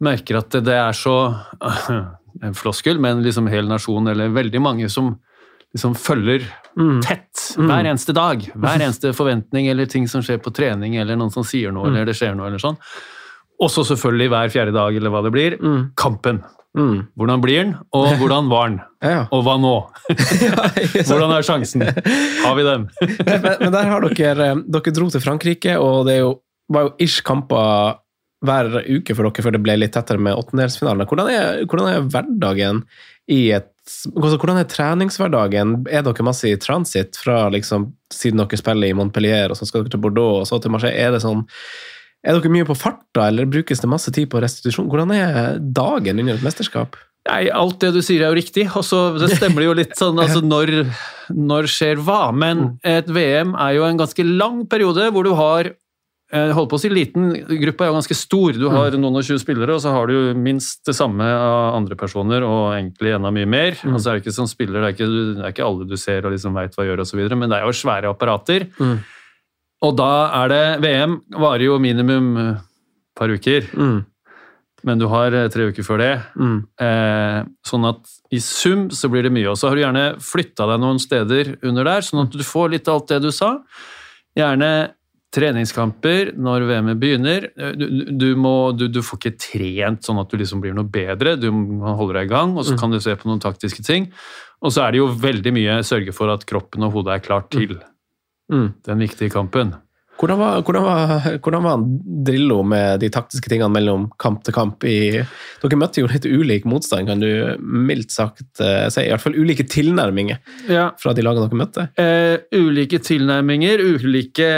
[0.00, 1.34] merker at det, det er så
[2.42, 5.16] En floskel, men liksom hel nasjon, eller veldig mange som
[5.76, 6.46] liksom følger
[6.78, 7.00] Mm.
[7.02, 8.44] tett hver eneste dag.
[8.54, 12.06] Hver eneste forventning eller ting som skjer på trening, eller noen som sier noe, eller
[12.06, 12.76] det skjer noe, eller sånn.
[13.58, 15.56] Også selvfølgelig hver fjerde dag, eller hva det blir.
[15.58, 15.80] Mm.
[15.98, 16.38] Kampen.
[16.78, 17.08] Mm.
[17.18, 18.78] Hvordan blir den, og hvordan var den?
[19.02, 19.24] Ja.
[19.34, 19.74] Og hva nå?
[20.46, 20.68] Ja?
[21.08, 21.82] Hvordan er sjansen?
[22.44, 22.86] Har vi dem?
[23.02, 26.36] men, men der har dere Dere dro til Frankrike, og det jo,
[26.70, 27.98] var jo ish kamper
[28.46, 31.08] hver uke for dere før det ble litt tettere med åttendelsfinalene.
[31.10, 32.84] Hvordan hvordan er hverdagen
[33.34, 35.76] i et altså, Hvordan er treningshverdagen?
[35.90, 39.84] Er dere masse i transit fra liksom, siden dere spiller i Montpellier, og så skal
[39.84, 40.98] dere til Bordeaux, og så til Marseille?
[41.00, 41.46] Er det sånn
[42.26, 44.88] er dere mye på farta, eller brukes det masse tid på restitusjon?
[44.90, 46.98] Hvordan er dagen under et mesterskap?
[47.28, 50.18] Nei, alt det du sier er jo riktig, og så det stemmer jo litt sånn
[50.20, 50.72] altså når,
[51.34, 52.28] når skjer hva?
[52.34, 55.72] Men et VM er jo en ganske lang periode hvor du har
[56.32, 58.52] eh, holder på å si liten, gruppa er jo ganske stor.
[58.58, 61.96] Du har noen og tjue spillere, og så har du minst det samme av andre
[61.96, 63.78] personer, og egentlig enda mye mer.
[63.82, 63.94] Mm.
[63.94, 65.96] Altså så er det ikke som spiller, det er ikke, det er ikke alle du
[66.00, 68.68] ser og liksom veit hva gjør osv., men det er jo svære apparater.
[68.78, 68.98] Mm.
[69.88, 70.12] Og da
[70.42, 72.62] er det VM varer jo minimum et
[73.18, 74.04] par uker, Mm.
[74.84, 76.12] men du har eh, tre uker før det.
[76.38, 76.58] Mm.
[76.80, 79.48] Eh, sånn at i sum så blir det mye.
[79.50, 82.70] Og så har du gjerne flytta deg noen steder under der, sånn at du får
[82.74, 83.56] litt av alt det du sa.
[84.38, 84.70] Gjerne
[85.34, 87.48] treningskamper når VM-et begynner.
[87.76, 87.86] Du,
[88.16, 91.36] du, må, du, du får ikke trent sånn at du liksom blir noe bedre.
[91.40, 94.08] Du må holde deg i gang, og så kan du se på noen taktiske ting.
[94.64, 97.50] Og så er det jo veldig mye sørge for at kroppen og hodet er klart
[97.54, 97.78] til
[98.48, 98.70] Mm.
[98.86, 99.74] den viktige kampen.
[100.18, 101.82] Hvordan var, hvordan, var, hvordan var
[102.24, 104.82] Drillo med de taktiske tingene mellom kamp til kamp?
[104.88, 105.20] I,
[105.60, 107.28] dere møtte jo litt ulik motstand, kan du
[107.60, 109.04] mildt sagt uh, si.
[109.04, 110.40] I hvert fall ulike tilnærminger
[110.72, 110.88] Ja.
[110.98, 111.84] fra de lagene dere møtte.
[112.00, 114.48] Eh, ulike tilnærminger, ulike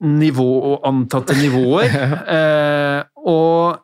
[0.00, 1.92] nivå og antatte nivåer.
[2.36, 3.80] eh, og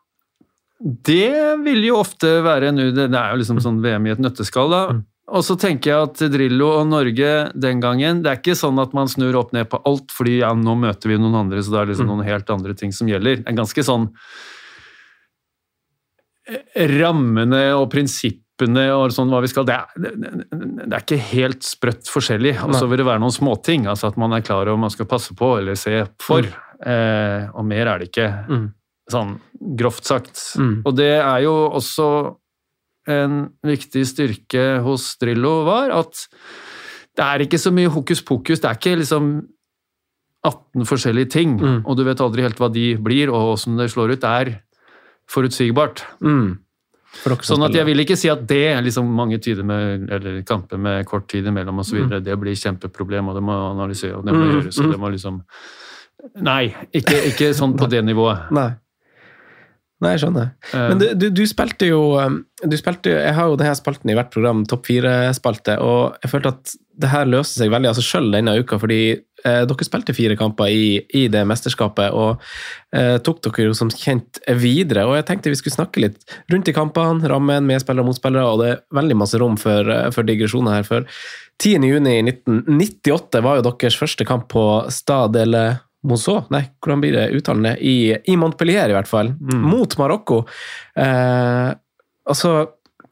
[0.81, 4.73] det vil jo ofte være nå Det er jo liksom sånn VM i et nøtteskall,
[4.73, 4.83] da.
[5.27, 8.93] Og så tenker jeg at Drillo og Norge den gangen Det er ikke sånn at
[8.95, 11.81] man snur opp ned på alt fordi ja, nå møter vi noen andre, så det
[11.81, 13.43] er liksom noen helt andre ting som gjelder.
[13.43, 14.11] Det er ganske sånn
[16.47, 21.67] eh, Rammene og prinsippene og sånn hva vi skal Det er, det, er ikke helt
[21.67, 22.55] sprøtt forskjellig.
[22.65, 23.87] Og så vil det være noen småting.
[23.91, 26.47] Altså at man er klar over man skal passe på eller se for.
[26.81, 28.31] Eh, og mer er det ikke.
[28.49, 28.67] Mm.
[29.13, 29.37] Sånn
[29.79, 30.41] grovt sagt.
[30.59, 30.81] Mm.
[30.85, 32.09] Og det er jo også
[33.13, 36.25] en viktig styrke hos Drillo var at
[37.17, 38.61] det er ikke så mye hokus pokus.
[38.61, 39.29] Det er ikke liksom
[40.47, 41.83] 18 forskjellige ting, Mm.
[41.87, 44.21] og du vet aldri helt hva de blir og åssen det slår ut.
[44.21, 44.51] Det er
[45.31, 46.05] forutsigbart.
[46.21, 46.59] Mm.
[47.47, 51.07] Sånn at jeg vil ikke si at det liksom mange tider med, eller kamper med
[51.09, 51.99] kort tid imellom osv.
[52.01, 54.93] videre Det blir kjempeproblem, og det må analysere, og det må Mm, gjøres, og mm.
[54.93, 55.43] det må liksom
[56.43, 58.49] Nei, ikke, ikke sånn på det nivået.
[58.51, 58.71] Nei.
[60.05, 60.51] Nei, jeg skjønner.
[60.75, 64.11] Eh, Men du, du, du spilte jo um, du spilte, Jeg har jo denne spalten
[64.13, 67.97] i hvert program, Topp fire-spalte, og jeg følte at det her løste seg veldig av
[67.99, 72.41] seg sjøl denne uka, fordi eh, dere spilte fire kamper i, i det mesterskapet, og
[72.97, 75.05] eh, tok dere jo som kjent videre.
[75.09, 78.63] Og jeg tenkte vi skulle snakke litt rundt i kampene, rammen, medspillere og motspillere, og
[78.63, 80.89] det er veldig masse rom for, eh, for digresjoner her.
[80.89, 81.09] For
[81.65, 85.45] 10.6.1998 var jo deres første kamp på Stade
[86.07, 87.77] Monceau, nei, hvordan blir det uttalende?
[87.81, 89.35] I, I Montpellier, i hvert fall.
[89.63, 90.43] Mot Marokko.
[90.99, 91.71] Eh,
[92.31, 92.55] altså,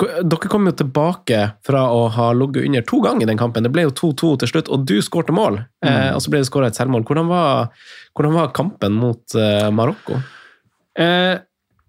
[0.02, 3.66] dere kom jo tilbake fra å ha ligget under to ganger i den kampen.
[3.66, 5.60] Det ble jo 2-2 til slutt, og du skårte mål.
[5.86, 7.06] Eh, og så ble det skåra et selvmål.
[7.06, 7.70] Hvordan var,
[8.16, 10.18] hvordan var kampen mot eh, Marokko?
[10.98, 11.34] Eh,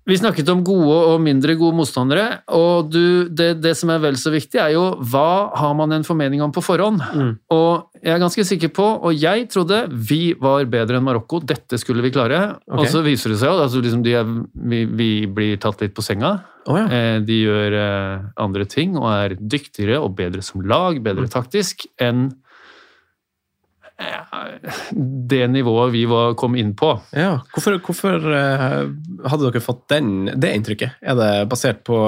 [0.05, 4.17] vi snakket om gode og mindre gode motstandere, og du, det, det som er vel
[4.21, 7.01] så viktig, er jo hva har man en formening om på forhånd?
[7.01, 7.31] Mm.
[7.55, 11.79] Og jeg er ganske sikker på, og jeg trodde vi var bedre enn Marokko, dette
[11.81, 12.59] skulle vi klare.
[12.69, 12.83] Okay.
[12.83, 14.29] Og så viser det seg jo altså liksom er,
[14.69, 16.35] vi, vi blir tatt litt på senga.
[16.69, 16.85] Oh, ja.
[16.85, 21.03] Eh, de gjør eh, andre ting og er dyktigere og bedre som lag, Mm.
[21.05, 22.29] bedre taktisk, enn
[25.31, 26.93] det nivået vi var, kom inn på.
[27.15, 27.37] ja.
[27.55, 28.85] Hvorfor, hvorfor eh,
[29.29, 30.97] hadde dere fått den, det inntrykket?
[31.01, 31.99] Er det basert på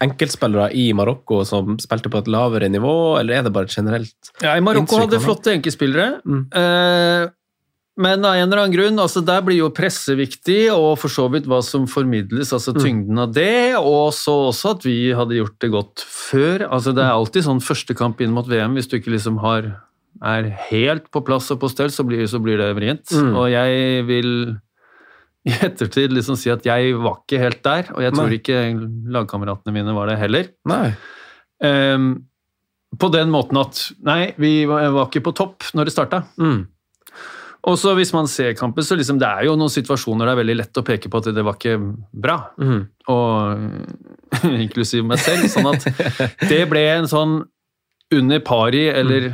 [0.00, 4.30] enkeltspillere i Marokko som spilte på et lavere nivå, eller er det bare et generelt
[4.40, 6.06] Ja, i Marokko Inntrykk hadde de flotte enkeltspillere.
[6.24, 6.46] Mm.
[6.56, 7.26] Eh,
[8.00, 11.26] men av en eller annen grunn, altså der blir jo presse viktig, og for så
[11.28, 12.80] vidt hva som formidles, altså Mm.
[12.80, 16.64] tyngden av det, og så også at vi hadde gjort det godt før.
[16.70, 19.68] Altså Det er alltid sånn første kamp inn mot VM, hvis du ikke liksom har
[20.20, 23.06] er helt på plass og på stell, så blir, så blir det vrient.
[23.12, 23.32] Mm.
[23.40, 24.32] Og jeg vil
[25.48, 28.40] i ettertid liksom si at jeg var ikke helt der, og jeg tror Nei.
[28.40, 28.58] ikke
[29.16, 30.50] lagkameratene mine var det heller.
[30.68, 30.90] Nei.
[31.64, 32.10] Um,
[33.00, 36.24] på den måten at nei, vi var ikke på topp når det starta.
[36.40, 36.66] Mm.
[37.68, 40.40] Og så hvis man ser kampen, så liksom, det er jo noen situasjoner det er
[40.40, 41.76] veldig lett å peke på at det var ikke
[42.24, 42.36] bra.
[42.60, 42.80] Mm.
[43.12, 45.46] Og inklusiv meg selv.
[45.52, 45.84] Sånn at
[46.50, 47.40] det ble en sånn
[48.16, 49.28] under pari eller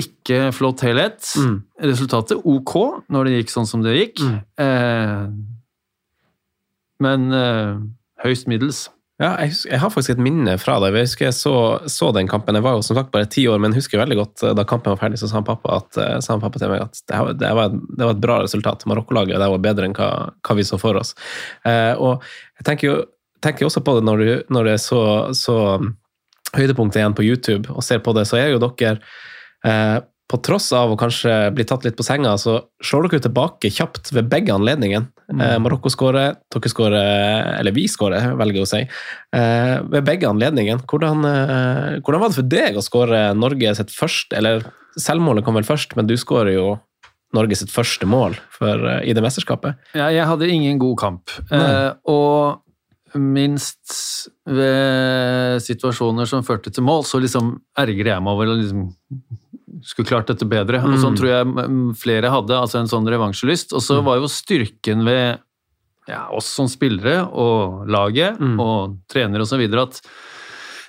[0.00, 1.20] ikke flott helhet.
[1.36, 1.58] Mm.
[1.92, 2.74] Resultatet ok
[3.12, 4.22] når det gikk sånn som det gikk.
[4.24, 4.40] Mm.
[4.64, 5.22] Eh,
[7.02, 7.78] men eh,
[8.24, 8.86] høyst middels.
[9.20, 10.96] Ja, jeg, husker, jeg, har faktisk et minne fra deg.
[10.98, 11.54] Jeg husker jeg så,
[11.92, 12.56] så, den kampen.
[12.58, 14.94] Jeg var jo som sagt bare ti år, men jeg husker veldig godt da kampen
[14.94, 17.52] var ferdig, så sa han pappa, at, sa han pappa til meg at det, det,
[17.54, 18.86] var, det var, et bra resultat.
[18.90, 21.14] Marokko-laget var bedre enn hva, hva, vi så for oss.
[21.68, 22.24] Eh, og
[22.58, 22.96] jeg tenker jo
[23.42, 25.02] tenker også på det når, du, når det er så,
[25.36, 25.56] så
[26.56, 29.20] høydepunktet igjen på YouTube, og ser på det, så er jo dere eh,
[30.32, 34.12] på tross av å kanskje bli tatt litt på senga, så slår dere tilbake kjapt
[34.16, 35.10] ved begge anledningene.
[35.28, 35.42] Mm.
[35.44, 40.86] Eh, Marokko skårer, dere skårer, eller vi skårer, velger å si, eh, ved begge anledningene.
[40.88, 44.64] Hvordan, eh, hvordan, var det for deg å skåre Norge sitt første, eller
[44.96, 46.80] selvmålet kom vel først, men du skårer jo
[47.36, 49.76] Norge sitt første mål for, eh, i det mesterskapet?
[49.94, 51.30] Ja, jeg hadde ingen god kamp.
[51.50, 52.62] Eh, og
[53.14, 58.88] minst ved situasjoner som førte til mål, så liksom ergrer jeg meg over å liksom
[59.86, 60.82] skulle klart dette bedre.
[60.84, 61.20] Og sånn mm.
[61.20, 63.72] tror jeg flere hadde, altså en sånn revansjelyst.
[63.76, 64.04] Og så mm.
[64.08, 65.42] var jo styrken ved
[66.10, 68.60] ja, oss som spillere og laget mm.
[68.62, 69.62] og trenere osv.
[69.84, 70.00] at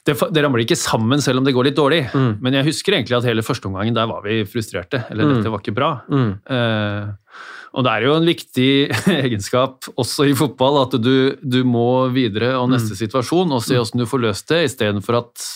[0.04, 2.04] det, det, ramler ikke sammen selv om det går litt dårlig.
[2.12, 2.32] Mm.
[2.44, 5.06] Men jeg husker egentlig at hele førsteomgangen der var vi frustrerte.
[5.14, 5.36] Eller mm.
[5.38, 5.92] dette var ikke bra.
[6.12, 7.40] Eh,
[7.74, 8.72] og det er jo en viktig
[9.24, 14.04] egenskap også i fotball at du, du må videre og neste situasjon og se åssen
[14.04, 15.48] du får løst det, istedenfor at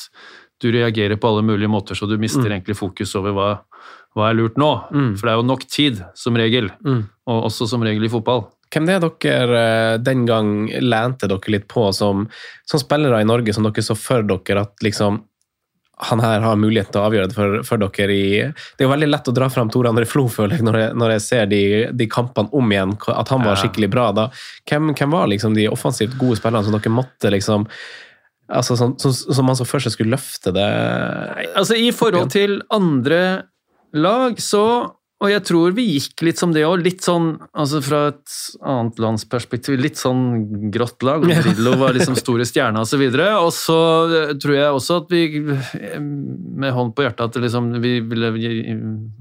[0.61, 2.51] du reagerer på alle mulige måter, så du mister mm.
[2.51, 3.47] egentlig fokus over hva,
[4.17, 4.71] hva er lurt nå.
[4.91, 5.09] Mm.
[5.17, 7.01] For det er jo nok tid, som regel, mm.
[7.29, 8.47] og også som regel i fotball.
[8.73, 12.25] Hvem det er dere eh, den gang lente dere litt på som,
[12.67, 15.23] som spillere i Norge, som dere så for dere at liksom
[15.97, 18.91] han her har mulighet til å avgjøre det for, for, dere i Det er jo
[18.91, 21.47] veldig lett å dra fram Tore André Flo, føler jeg, når jeg, når jeg ser
[21.49, 24.11] de, de, kampene om igjen, at han var skikkelig bra.
[24.13, 24.27] da.
[24.69, 27.65] Hvem, hvem var liksom de offensivt gode spillerne som dere måtte liksom
[28.47, 32.61] Altså, som, som, som man så først skulle løfte det Nei, Altså, I forhold til
[32.73, 33.49] andre
[33.95, 38.01] lag, så Og jeg tror vi gikk litt som det òg, litt sånn altså fra
[38.11, 41.25] et annet lands perspektiv, litt sånn grått lag.
[41.25, 43.01] og Drillo var liksom store stjerna osv.
[43.01, 43.49] Og, så og
[44.13, 48.29] så tror jeg også at vi, med hånd på hjertet, at liksom, vi ville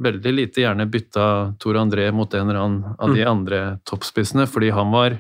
[0.05, 1.31] veldig lite gjerne bytta
[1.65, 3.33] Tor André mot en eller annen av de mm.
[3.33, 5.17] andre toppspissene, fordi han var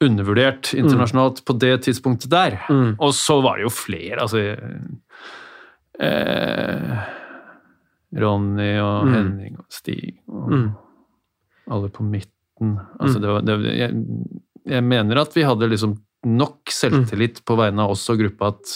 [0.00, 1.46] undervurdert internasjonalt mm.
[1.46, 2.58] på det tidspunktet der.
[2.70, 2.94] Mm.
[2.98, 4.38] Og så var det jo flere, altså
[6.00, 6.94] eh,
[8.20, 9.14] Ronny og mm.
[9.14, 10.68] Henning og Stig og mm.
[11.76, 12.78] alle på midten.
[12.98, 13.22] Altså mm.
[13.22, 14.04] det var, det, jeg,
[14.76, 18.72] jeg, mener at vi hadde liksom nok selvtillit på vegne av oss og gruppa at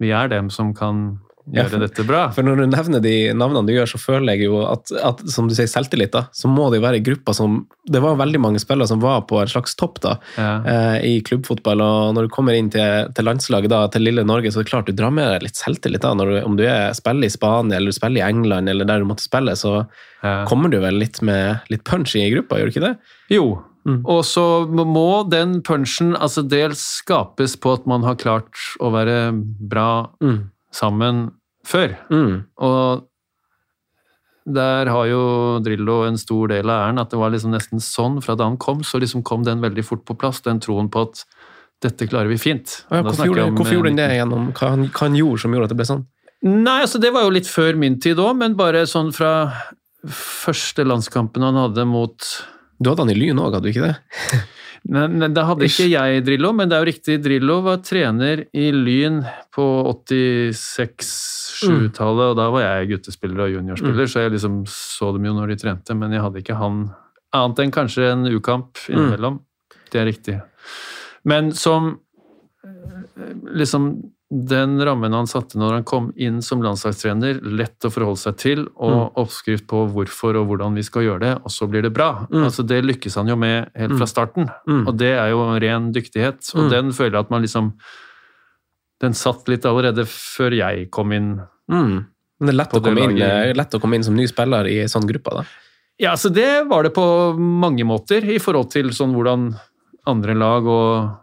[0.00, 1.18] vi er dem som kan
[1.54, 2.26] gjøre dette bra.
[2.34, 5.48] For når du nevner de navnene du gjør, så føler jeg jo at, at som
[5.48, 8.60] du sier, selvtillit, da, så må det jo være grupper som Det var veldig mange
[8.60, 10.50] spillere som var på en slags topp da, ja.
[10.72, 14.52] eh, i klubbfotball, og når du kommer inn til, til, landslaget, da, til lille Norge,
[14.52, 16.04] så er det klart du drar med deg litt selvtillit.
[16.04, 19.00] da, du, Om du er, spiller i Spania eller du spiller i England, eller der
[19.00, 19.80] du måtte spille, så
[20.22, 20.42] ja.
[20.50, 22.94] kommer du vel litt med litt punch i gruppa, gjør du ikke det?
[23.32, 23.48] Jo,
[23.88, 24.02] Mm.
[24.04, 29.30] Og så må den punchen altså dels skapes på at man har klart å være
[29.32, 30.40] bra mm.
[30.78, 31.28] Sammen
[31.66, 31.94] før.
[32.12, 32.34] Mm.
[32.64, 33.08] Og
[34.48, 35.22] der har jo
[35.64, 38.20] Drillo en stor del av æren, at det var liksom nesten sånn.
[38.24, 41.04] Fra da han kom, så liksom kom den veldig fort på plass, den troen på
[41.08, 41.24] at
[41.84, 42.80] dette klarer vi fint.
[42.88, 45.68] Ja, hvorfor gjorde, hvorfor gjorde han det gjennom hva han, hva han, gjorde som gjorde
[45.68, 46.06] at det ble sånn?
[46.48, 49.32] Nei, altså Det var jo litt før min tid òg, men bare sånn fra
[50.14, 52.28] første landskampen han hadde mot
[52.78, 53.96] Du hadde han i Lyn òg, hadde du ikke det?
[54.88, 57.14] Men, men det hadde ikke jeg Drillo, men det er jo riktig.
[57.24, 59.18] Drillo var trener i Lyn
[59.52, 59.66] på
[60.08, 62.30] 86-7-tallet, mm.
[62.30, 64.12] og da var jeg guttespiller og juniorspiller, mm.
[64.12, 66.74] så jeg liksom så dem jo når de trente, men jeg hadde ikke han
[67.36, 69.34] annet enn kanskje en U-kamp innimellom.
[69.36, 69.44] Mm.
[69.92, 70.36] Det er riktig.
[71.28, 71.98] Men som
[73.52, 73.90] liksom
[74.30, 78.66] den rammen han satte når han kom inn som landslagstrener, lett å forholde seg til,
[78.76, 79.14] og mm.
[79.22, 82.10] oppskrift på hvorfor og hvordan vi skal gjøre det, og så blir det bra.
[82.28, 82.42] Mm.
[82.44, 84.12] Altså Det lykkes han jo med helt fra mm.
[84.12, 84.82] starten, mm.
[84.84, 86.42] og det er jo ren dyktighet.
[86.58, 86.68] Og mm.
[86.74, 87.72] den føler jeg at man liksom
[88.98, 91.28] Den satt litt allerede før jeg kom inn.
[91.70, 92.04] Mm.
[92.38, 93.14] Men det er lett å, inn,
[93.56, 95.44] lett å, komme inn, som ny spiller i sånn gruppe, da?
[96.02, 97.04] Ja, så det var det på
[97.38, 99.48] mange måter, i forhold til sånn hvordan
[100.10, 101.14] andre lag og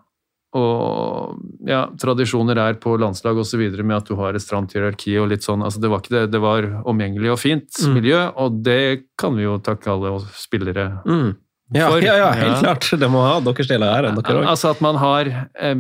[0.55, 3.63] og ja, tradisjoner er på landslag osv.
[3.81, 5.65] med at du har et stramt hierarki og litt sånn.
[5.65, 7.95] altså Det var ikke det, det var omgjengelig og fint mm.
[7.97, 8.81] miljø, og det
[9.19, 11.29] kan vi jo takke alle spillere mm.
[11.75, 12.05] ja, for.
[12.05, 12.61] Ja, ja, helt ja.
[12.63, 12.91] klart.
[13.01, 14.45] Det må ha deres del av æren, dere.
[14.47, 15.75] Altså at man har eh,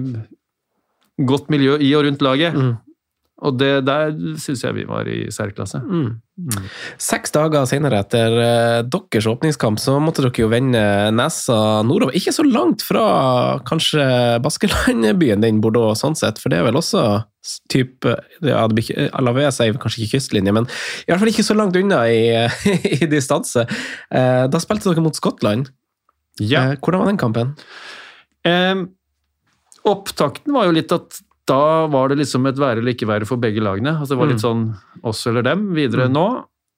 [1.31, 2.57] godt miljø i og rundt laget.
[2.57, 2.73] Mm.
[3.43, 5.81] Og det, der syns jeg vi var i særklasse.
[5.83, 6.21] Mm.
[6.39, 6.67] Mm.
[7.03, 12.15] Seks dager senere, etter uh, deres åpningskamp, så måtte dere jo vende nesa nordover.
[12.15, 13.03] Ikke så langt fra
[13.67, 14.05] kanskje
[14.43, 17.03] Baskelandbyen din, Bordeaux, sånn sett, for det er vel også
[17.69, 18.63] type ja,
[19.19, 20.65] Alaves er kanskje ikke kystlinje, men
[21.03, 22.47] i hvert fall ikke så langt unna i,
[23.01, 23.67] i distanse.
[24.07, 25.73] Uh, da spilte dere mot Skottland.
[26.39, 26.71] Ja.
[26.71, 27.55] Uh, hvordan var den kampen?
[28.45, 28.85] Eh,
[29.85, 33.37] Opptakten var jo litt at da var det liksom et være eller ikke være for
[33.37, 33.93] begge lagene.
[33.99, 34.63] Altså det var litt sånn
[35.03, 36.25] oss eller dem videre nå.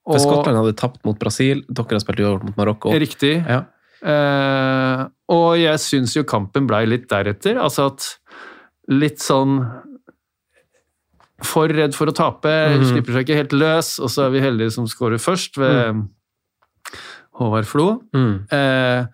[0.08, 2.91] For Skottland hadde tapt mot Brasil, dere har spilt uavgjort mot Marokko.
[2.99, 3.34] Riktig.
[3.47, 3.62] Ja.
[4.03, 7.58] Eh, og jeg syns jo kampen blei litt deretter.
[7.60, 8.17] Altså at
[8.89, 9.60] litt sånn
[11.45, 12.86] For redd for å tape, Mhm.
[12.89, 16.08] slipper seg ikke helt løs, og så er vi heldige som scorer først, ved
[17.38, 18.01] Håvard Flo.
[18.12, 18.47] Mm.
[18.51, 19.06] Eh,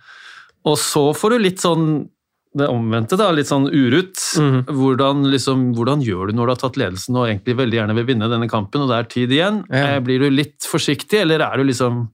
[0.65, 2.07] og så får du litt sånn
[2.53, 4.19] det omvendte, da, litt sånn urutt.
[4.39, 4.63] Mhm.
[4.77, 8.07] Hvordan, liksom, hvordan gjør du når du har tatt ledelsen og egentlig veldig gjerne vil
[8.11, 9.63] vinne denne kampen, og det er tid igjen?
[9.69, 9.95] Ja.
[9.95, 12.07] Eh, blir du litt forsiktig, eller er du liksom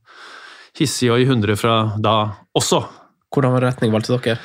[0.80, 2.18] hissig og i hundre fra da
[2.56, 2.84] også?
[3.30, 4.40] Hvordan var retning valgte dere?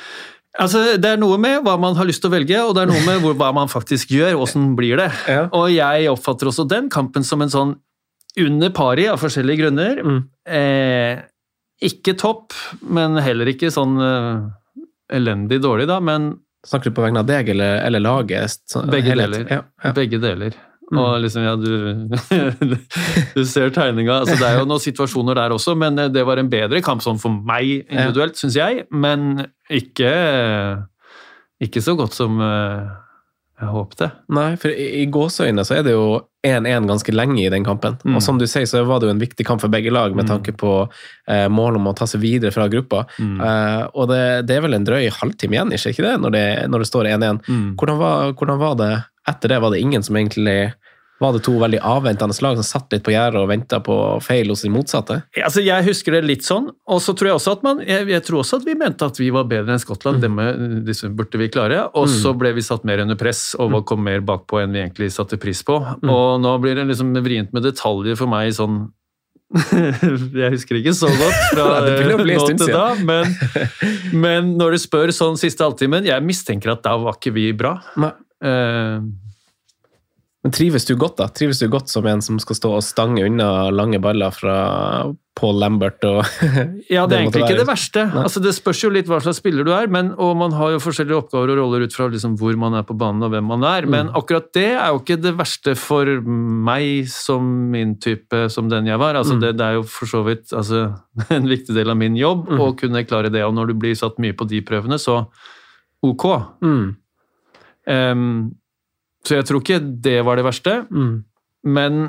[0.55, 2.91] Altså, det er noe med hva man har lyst til å velge, og det er
[2.91, 4.37] noe med hvor, hva man faktisk gjør.
[4.45, 5.09] Åssen blir det?
[5.27, 5.47] Ja.
[5.55, 7.73] Og jeg oppfatter også den kampen som en sånn
[8.39, 9.99] under pari av forskjellige grunner.
[10.03, 10.21] Mm.
[10.47, 11.23] Eh,
[11.83, 12.55] ikke topp,
[12.87, 14.45] men heller ikke sånn eh,
[15.13, 15.99] elendig dårlig, da.
[16.03, 16.33] Men
[16.65, 18.55] Snakker du på vegne av deg eller, eller laget?
[18.65, 19.43] Så- Begge deler.
[19.51, 19.91] Ja, ja.
[19.93, 20.55] begge deler.
[20.91, 20.97] Mm.
[21.01, 22.73] Og liksom, ja, du,
[23.35, 24.19] du ser tegninga.
[24.23, 27.01] Altså, det er jo noen situasjoner der også, men eh, det var en bedre kamp
[27.05, 28.83] sånn for meg individuelt, syns jeg.
[28.93, 30.11] Men ikke,
[31.65, 32.41] ikke så godt som
[33.61, 34.11] eh, håper det.
[34.35, 37.95] Nei, for i, i gåseøyne så er det jo 1-1 ganske lenge i den kampen.
[38.05, 38.15] Mm.
[38.17, 40.25] Og som du sier, så var det jo en viktig kamp for begge lag med
[40.27, 40.31] Mm.
[40.35, 40.73] tanke på
[41.27, 43.05] eh, målet om å ta seg videre fra gruppa.
[43.17, 43.39] Mm.
[43.41, 46.79] Eh, og det, det er vel en drøy halvtime igjen, ikke det, når det, når
[46.85, 47.41] det står 1-1?
[47.49, 47.75] Mm.
[47.79, 48.91] Hvordan, hvordan var det
[49.27, 49.61] etter det?
[49.63, 50.73] Var det ingen som egentlig
[51.23, 54.49] Var det to veldig avventende lag som satt litt på gjerdet og venta på feil
[54.51, 55.21] hos de motsatte?
[55.39, 58.25] Altså, jeg husker det litt sånn, og så tror jeg også at man jeg, jeg
[58.27, 60.19] tror også at vi mente at vi var bedre enn Skottland.
[60.25, 60.35] Dem,
[60.83, 61.85] disse burde vi klare.
[61.95, 64.83] Og så ble vi satt mer under press og var- kom mer bakpå enn vi
[64.83, 65.79] egentlig satte pris på.
[66.03, 68.83] Og nå blir det liksom vrient med detaljer for meg sånn
[70.35, 73.29] Jeg husker ikke så godt fra nå til da, men,
[74.25, 77.77] men når du spør sånn siste halvtimen Jeg mistenker at da var ikke vi bra.
[78.01, 78.09] Nei.
[78.43, 79.05] Eh,
[80.45, 81.25] Men trives du godt, da?
[81.33, 84.55] Trives du godt som en som skal stå og stange unna lange baller fra
[85.35, 86.19] Paul Lambert og
[86.93, 88.03] Ja, det er egentlig ikke det verste.
[88.21, 90.83] Altså, det spørs jo litt hva slags spiller du er, men, og man har jo
[90.83, 93.65] forskjellige oppgaver og roller ut fra liksom hvor man er på banen og hvem man
[93.65, 93.87] er.
[93.89, 94.19] Men Mm.
[94.21, 99.01] akkurat det er jo ikke det verste for meg som min type, som den jeg
[99.01, 99.17] var.
[99.17, 99.41] Altså, Mm.
[99.47, 100.83] det, det er jo for så vidt altså,
[101.39, 102.59] en viktig del av min jobb Mm.
[102.61, 103.41] å kunne klare det.
[103.49, 105.25] Og når du blir satt mye på de prøvene, så
[106.05, 106.27] ok.
[106.61, 106.85] mm.
[107.87, 108.51] Em,
[109.25, 110.75] så jeg tror ikke det var det verste.
[110.91, 111.23] Mm.
[111.65, 111.99] Men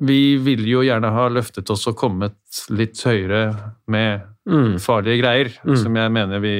[0.00, 2.34] vi ville jo gjerne ha løftet oss og kommet
[2.72, 4.78] litt høyere med Mm.
[4.80, 5.76] farlige greier, Mm.
[5.76, 6.54] som jeg mener vi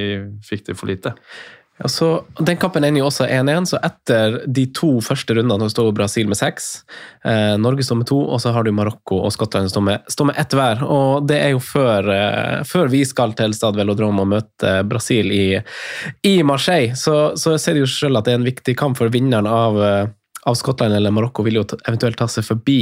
[0.47, 1.15] fikk til for lite.
[1.81, 5.73] Ja, så Den kampen ender jo også 1-1, så etter de to første rundene så
[5.73, 6.69] står Brasil med seks.
[7.25, 10.29] Eh, Norge står med to, og så har du Marokko og Skottland står med, står
[10.29, 10.85] med ett hver.
[10.85, 15.33] Og det er jo før, eh, før vi skal til Stad Velodrom og møte Brasil
[15.33, 15.45] i,
[16.29, 16.93] i Marseille.
[17.01, 20.09] Så, så ser jo selv at det er en viktig kamp for vinneren av eh,
[20.49, 22.79] av Skottland eller Marokko vil jo eventuelt ta seg forbi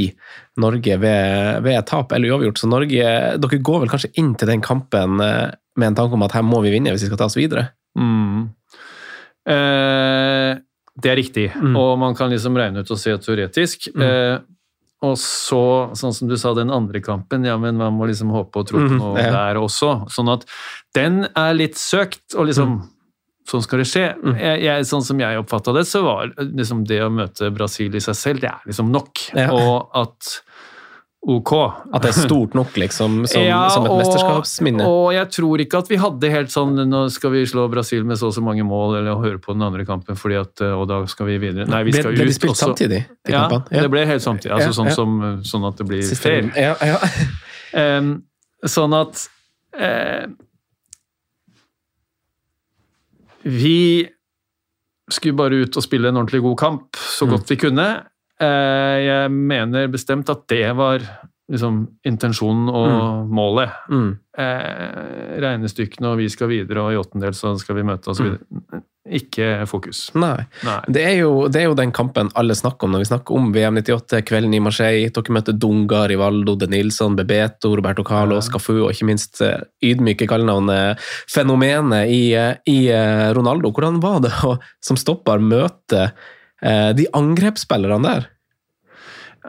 [0.63, 2.61] Norge ved, ved tap eller uavgjort.
[2.61, 6.23] Så Norge, dere går vel kanskje inn til den kampen eh, med en tanke om
[6.27, 7.69] at her må vi vinne hvis vi skal ta oss videre?
[7.99, 8.28] Mm.
[9.49, 10.59] Eh,
[10.99, 11.75] det er riktig, Mm.
[11.79, 13.87] og man kan liksom regne ut og se teoretisk.
[13.95, 14.39] Eh,
[15.01, 18.59] og så, sånn som du sa, den andre kampen, ja, men man må liksom håpe
[18.59, 19.31] og tro på Mhm, noe ja.
[19.31, 20.09] der også.
[20.11, 20.43] Sånn at
[20.93, 22.89] den er litt søkt, og liksom
[23.49, 24.13] Sånn skal det skje.
[24.21, 24.35] Mm.
[24.37, 27.99] Jeg, jeg, sånn som jeg oppfatta det, så var liksom det å møte Brasil i
[27.99, 29.17] seg selv, det er liksom nok.
[29.33, 29.49] Ja.
[29.49, 30.41] Og at
[31.21, 31.51] ok.
[31.93, 34.85] At det er stort nok, liksom, som, Ja, som et og- mesterskapsminne.
[34.87, 38.17] Og jeg tror ikke at vi hadde helt sånn Nå skal vi slå Brasil med
[38.17, 41.01] så og så mange mål, eller høre på den andre kampen, fordi at, og da
[41.11, 41.67] skal vi videre.
[41.67, 42.15] Nei, vi ble, ut.
[42.15, 42.69] ble de spilt også.
[42.71, 43.01] samtidig?
[43.27, 44.53] de Ja, ja, det ble helt samtidig.
[44.55, 46.49] Altså sånn, som, sånn at det blir Siste fair.
[47.77, 48.23] Em,
[48.65, 49.27] sånn at
[49.77, 50.25] uh,
[53.43, 54.07] Vi
[55.11, 57.31] skulle bare ut og spille en ordentlig god kamp så Mm.
[57.35, 57.85] godt vi kunne.
[58.39, 61.03] Eh, jeg mener bestemt at det var
[61.49, 63.73] liksom intensjonen og målet.
[63.89, 64.11] Mm.
[64.37, 68.35] Eh, regnestykkene og vi skal videre, og i åttendel så skal vi møte osv.
[69.09, 70.03] Ikke fokus.
[70.13, 70.43] Nei.
[70.67, 70.77] Nei.
[70.85, 73.49] Det er, jo, det er jo den kampen alle snakker om når vi snakker om
[73.55, 75.09] VM 98, kvelden i Marseille.
[75.15, 78.45] Dere møter Dunga, Rivaldo, De Nilsson, Bebeto, Roberto Carlo, Ja.
[78.45, 79.57] Scafu og ikke minst eh,
[79.89, 81.01] ydmyke kallenavnet
[81.33, 82.23] Fenomenet i,
[82.69, 82.79] i
[83.33, 83.73] Ronaldo.
[83.73, 86.11] Hvordan var det å som stopper møte
[86.61, 88.27] eh, de angrepsspillerne der?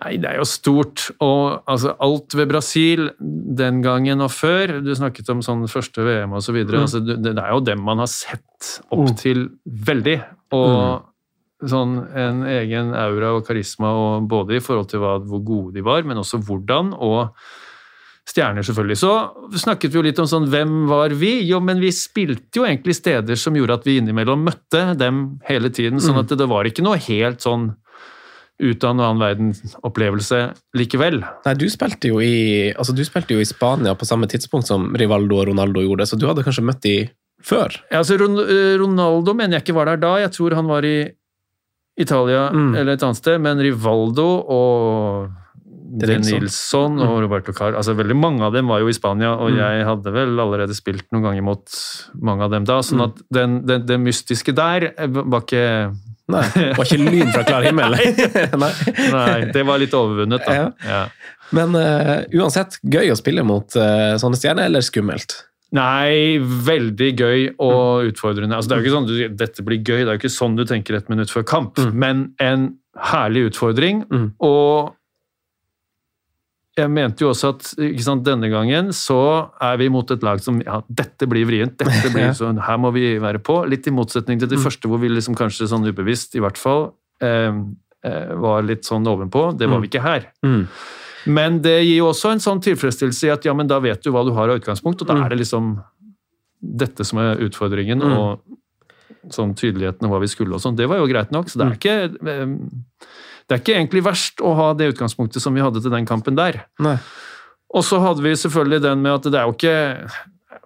[0.00, 1.08] Nei, det er jo stort.
[1.20, 6.32] Og altså, alt ved Brasil den gangen og før Du snakket om sånn første VM
[6.38, 6.46] osv.
[6.46, 6.82] Så videre, Mm.
[6.86, 9.16] altså, det, det er jo dem man har sett opp Mm.
[9.18, 10.18] til veldig.
[10.52, 11.02] Og
[11.66, 15.82] sånn en egen aura og karisma, og både i forhold til hva, hvor gode de
[15.82, 16.94] var, men også hvordan.
[16.96, 17.34] Og
[18.28, 18.96] stjerner, selvfølgelig.
[19.00, 19.10] Så
[19.58, 21.40] snakket vi jo litt om sånn hvem var vi?
[21.48, 25.70] Jo, men vi spilte jo egentlig steder som gjorde at vi innimellom møtte dem hele
[25.74, 27.70] tiden, sånn at det, det var ikke noe helt sånn
[28.60, 30.38] ut av en annen verden-opplevelse
[30.76, 31.22] likevel.
[31.46, 34.90] Nei, du spilte, jo i, altså, du spilte jo i Spania på samme tidspunkt som
[35.00, 36.94] Rivaldo og Ronaldo gjorde, så du hadde kanskje møtt de
[37.40, 37.72] før?
[37.88, 41.08] Ja, altså Ronaldo mener jeg ikke var der da, jeg tror han var i
[42.00, 42.74] Italia Mm.
[42.76, 45.30] eller et annet sted, men Rivaldo og
[45.90, 47.00] De De Nilsson.
[47.02, 49.56] Og Roberto Car altså Veldig mange av dem var jo i Spania, og Mm.
[49.58, 51.66] jeg hadde vel allerede spilt noen ganger mot
[52.22, 53.04] mange av dem da, sånn Mm.
[53.08, 55.96] at den, den, det mystiske der eh, var ikke
[56.30, 57.96] Nei, det var ikke lyn fra klar himmel.
[58.62, 58.72] Nei.
[59.10, 60.52] Nei, det var litt overvunnet, da.
[60.54, 60.68] Ja.
[60.86, 61.00] Ja.
[61.50, 65.40] Men uh, uansett, gøy å spille mot uh, sånne stjerner, eller skummelt?
[65.74, 68.54] Nei, veldig gøy og utfordrende.
[68.54, 70.54] Altså, det er jo ikke sånn du, dette blir gøy, det er jo ikke sånn
[70.58, 71.92] du tenker et minutt før kamp, Mm.
[71.98, 72.64] men en
[73.10, 74.04] herlig utfordring.
[74.10, 74.28] Mm.
[74.38, 74.94] Og
[76.80, 77.62] jeg mente jo også at
[78.02, 82.10] sant, denne gangen så er vi mot et lag som ja, dette blir vrient, dette
[82.14, 83.60] blir sånn, her må vi være på.
[83.68, 84.64] Litt i motsetning til det Mm.
[84.66, 87.52] første hvor vi liksom kanskje sånn ubevisst, i hvert fall, eh,
[88.40, 89.56] var litt sånn ovenpå.
[89.58, 89.82] Det var Mm.
[89.82, 90.26] vi ikke her.
[90.42, 90.66] Mm.
[91.26, 94.10] Men det gir jo også en sånn tilfredsstillelse i at ja, men da vet du
[94.10, 95.24] hva du har av utgangspunkt, og da Mm.
[95.24, 95.84] er det liksom
[96.62, 98.16] dette som er utfordringen, Mm.
[98.16, 98.40] og
[99.28, 100.76] sånn tydeligheten og hva vi skulle og sånn.
[100.76, 102.46] Det var jo greit nok, så det er ikke eh,
[103.50, 106.36] det er ikke egentlig verst å ha det utgangspunktet som vi hadde til den kampen
[106.38, 106.60] der.
[106.78, 106.96] Nei.
[107.74, 109.74] Og så hadde vi selvfølgelig den med at det er jo ikke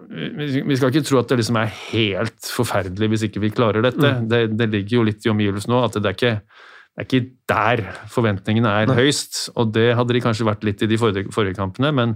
[0.04, 4.04] vi skal ikke tro at det liksom er helt forferdelig hvis ikke vi klarer dette.
[4.18, 4.26] Mm.
[4.28, 6.32] Det, det ligger jo litt i omgivelsene nå, at det er ikke
[6.94, 7.80] det er ikke der
[8.12, 8.96] forventningene er Nei.
[9.00, 12.12] høyst, og det hadde de kanskje vært litt i de forrige, forrige kampene, men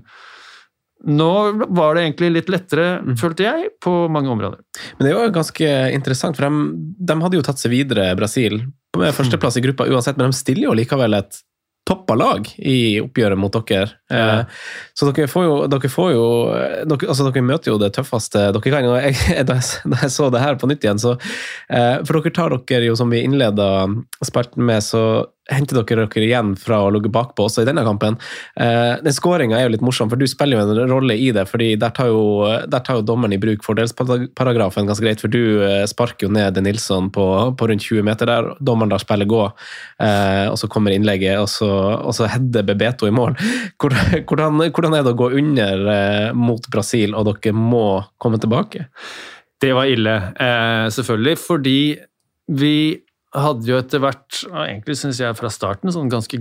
[1.08, 1.30] nå
[1.74, 3.16] var det egentlig litt lettere, Mm.
[3.18, 4.60] følte jeg, på mange områder.
[4.98, 8.60] Men det er jo ganske interessant, for de, de hadde jo tatt seg videre, Brasil,
[8.96, 11.42] med førsteplass i gruppa uansett, men de stiller jo likevel et
[11.88, 13.88] toppa lag i oppgjøret mot dere.
[14.12, 14.40] Ja.
[14.40, 14.64] Eh,
[14.94, 16.24] Så dere får jo, dere, får jo
[16.90, 18.88] dere, altså dere møter jo det tøffeste dere kan.
[19.08, 22.34] Jeg, da, jeg, da jeg så det her på nytt igjen, så eh, For dere
[22.36, 23.86] tar dere jo, som vi innleda
[24.24, 25.02] spalten med, så
[25.48, 28.18] henter dere dere igjen fra å ligge bakpå også i denne kampen.
[28.60, 31.46] Eh, den skåringa er jo litt morsom, for du spiller jo en rolle i det.
[31.48, 35.64] fordi Der tar jo, der tar jo dommeren i bruk fordelsparagrafen ganske greit, for du
[35.64, 37.26] eh, sparker jo ned Nilsson på,
[37.56, 38.52] på rundt 20 meter der.
[38.60, 39.44] Dommeren lar spillet gå,
[40.04, 41.70] eh, og så kommer innlegget, og så,
[42.02, 43.38] og så header Bebeto i mål.
[43.80, 47.86] Hvordan, hvordan er det å gå under eh, mot Brasil, og dere må
[48.20, 48.88] komme tilbake?
[49.58, 51.80] Det var ille, eh, selvfølgelig, fordi
[52.58, 52.76] vi
[53.36, 56.40] hadde jo etter hvert, egentlig syns jeg fra starten, sånn ganske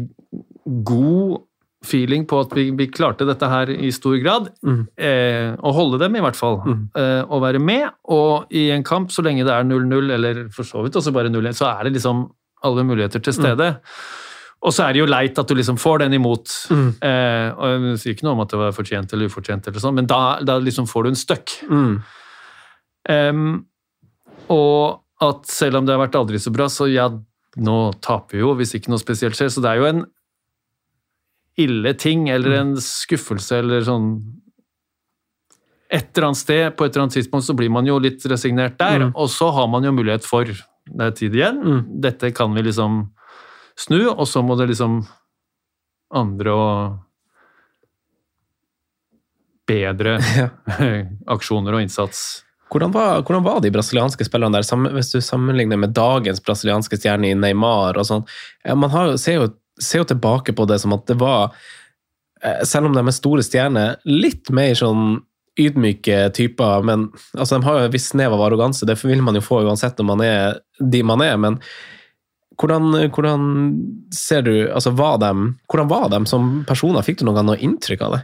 [0.87, 1.43] god
[1.85, 4.49] feeling på at vi, vi klarte dette her i stor grad.
[4.65, 4.79] Mm.
[4.97, 6.59] Eh, å holde dem, i hvert fall.
[6.65, 6.85] Mm.
[6.97, 7.89] Eh, å være med.
[8.13, 11.31] Og i en kamp, så lenge det er 0-0, eller for så vidt også bare
[11.31, 12.25] 0-1, så er det liksom
[12.67, 13.75] alle muligheter til stede.
[14.65, 16.53] Og så er det jo leit at du liksom får den imot.
[16.73, 16.87] Mm.
[17.05, 19.99] Eh, og Jeg sier ikke noe om at det var fortjent eller ufortjent, eller sånn,
[19.99, 21.57] men da, da liksom får du en støkk.
[21.69, 21.91] Mm.
[23.07, 23.43] Um,
[24.51, 27.07] og at selv om det har vært aldri så bra, så ja,
[27.57, 29.49] nå taper vi jo hvis ikke noe spesielt skjer.
[29.49, 30.03] Så det er jo en
[31.57, 34.11] ille ting, eller en skuffelse, eller sånn
[35.89, 38.75] Et eller annet sted, på et eller annet tidspunkt, så blir man jo litt resignert
[38.77, 39.11] der, Mm.
[39.15, 41.61] og så har man jo mulighet for Det er tid igjen.
[41.63, 42.01] Mm.
[42.01, 43.09] Dette kan vi liksom
[43.77, 45.07] snu, og så må det liksom
[46.11, 46.99] andre og
[49.67, 50.49] bedre Ja.
[51.35, 55.95] aksjoner og innsats Hvordan var, hvordan var de brasilianske spillerne der, hvis du sammenligner med
[55.95, 58.25] dagens brasilianske stjerne i Neymar og sånn?
[58.75, 59.49] Man har, ser, jo,
[59.79, 61.55] ser jo tilbake på det som at det var,
[62.43, 65.21] eh, selv om de er store stjerner, litt mer sånn
[65.57, 69.39] ydmyke typer, men altså, de har jo en viss snev av arroganse, det vil man
[69.39, 71.57] jo få uansett når man er de man er, men
[72.57, 73.47] hvordan, hvordan
[74.13, 75.31] ser du, altså var de,
[75.69, 77.05] hvordan var de som personer?
[77.05, 78.21] Fikk du noe, noe inntrykk av det?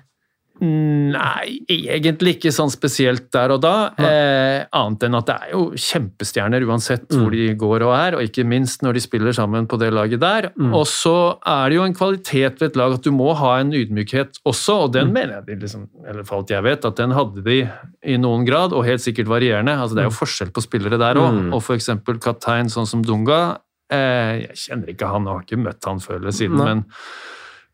[0.62, 3.72] Nei, egentlig ikke sånn spesielt der og da.
[3.98, 7.20] Eh, annet enn at det er jo kjempestjerner uansett Mm.
[7.20, 10.20] hvor de går og er, og ikke minst når de spiller sammen på det laget
[10.22, 10.52] der.
[10.58, 10.74] Mm.
[10.74, 13.72] Og så er det jo en kvalitet ved et lag at du må ha en
[13.74, 15.14] ydmykhet også, og den Mm.
[15.14, 17.70] mener jeg de liksom, eller for alt jeg vet, at den hadde de
[18.06, 19.74] i noen grad, og helt sikkert varierende.
[19.78, 21.54] Altså Det er jo forskjell på spillere der òg, Mm.
[21.54, 23.58] og eksempel kaptein sånn som Dunga.
[23.90, 26.86] Eh, jeg kjenner ikke han, og har ikke møtt han før eller siden, men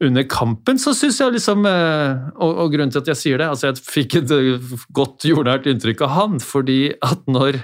[0.02, 3.50] under kampen så syns jeg liksom eh, og, og grunnen til at jeg sier det
[3.52, 7.60] altså Jeg fikk et eh, godt jordnært inntrykk av han, fordi at når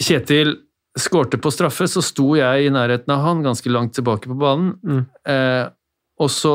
[0.00, 0.54] Kjetil
[0.98, 4.72] skårte på straffe, så sto jeg i nærheten av han, ganske langt tilbake på banen.
[4.80, 5.02] Mm.
[5.28, 5.66] Eh,
[6.20, 6.54] og så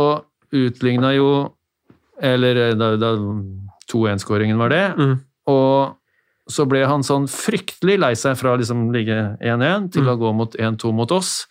[0.55, 1.29] utligna jo
[2.21, 3.09] Eller eh, da, da
[3.91, 4.83] 2-1-skåringen var det.
[4.95, 5.15] Mm.
[5.51, 10.11] Og så ble han sånn fryktelig lei seg fra å liksom ligge 1-1 til Mm.
[10.13, 11.45] å gå mot 1-2 mot oss.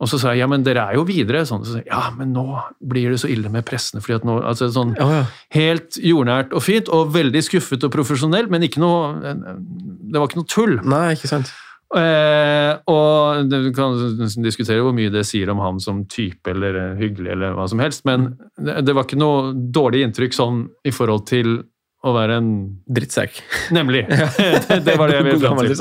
[0.00, 1.44] Og så sa jeg ja, men dere er jo videre.
[1.48, 2.44] Sånn, så sa jeg, ja, men nå
[2.92, 4.00] blir det så ille med pressene.
[4.04, 5.24] fordi at nå, altså sånn Ja, ja.
[5.56, 10.40] Helt jordnært og fint, og veldig skuffet og profesjonell, men ikke noe Det var ikke
[10.40, 10.78] noe tull.
[10.88, 11.52] Nei, ikke sant.
[11.90, 13.96] Eh, og du kan
[14.44, 18.04] diskutere hvor mye det sier om han som type eller hyggelig eller hva som helst,
[18.06, 21.58] men det, det var ikke noe dårlig inntrykk sånn i forhold til
[22.00, 22.52] å være en
[22.88, 23.42] Drittsekk.
[23.76, 24.06] Nemlig.
[24.10, 25.74] det, det var det jeg ville fram til.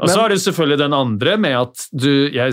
[0.00, 2.52] Og så er det selvfølgelig den andre med at du Jeg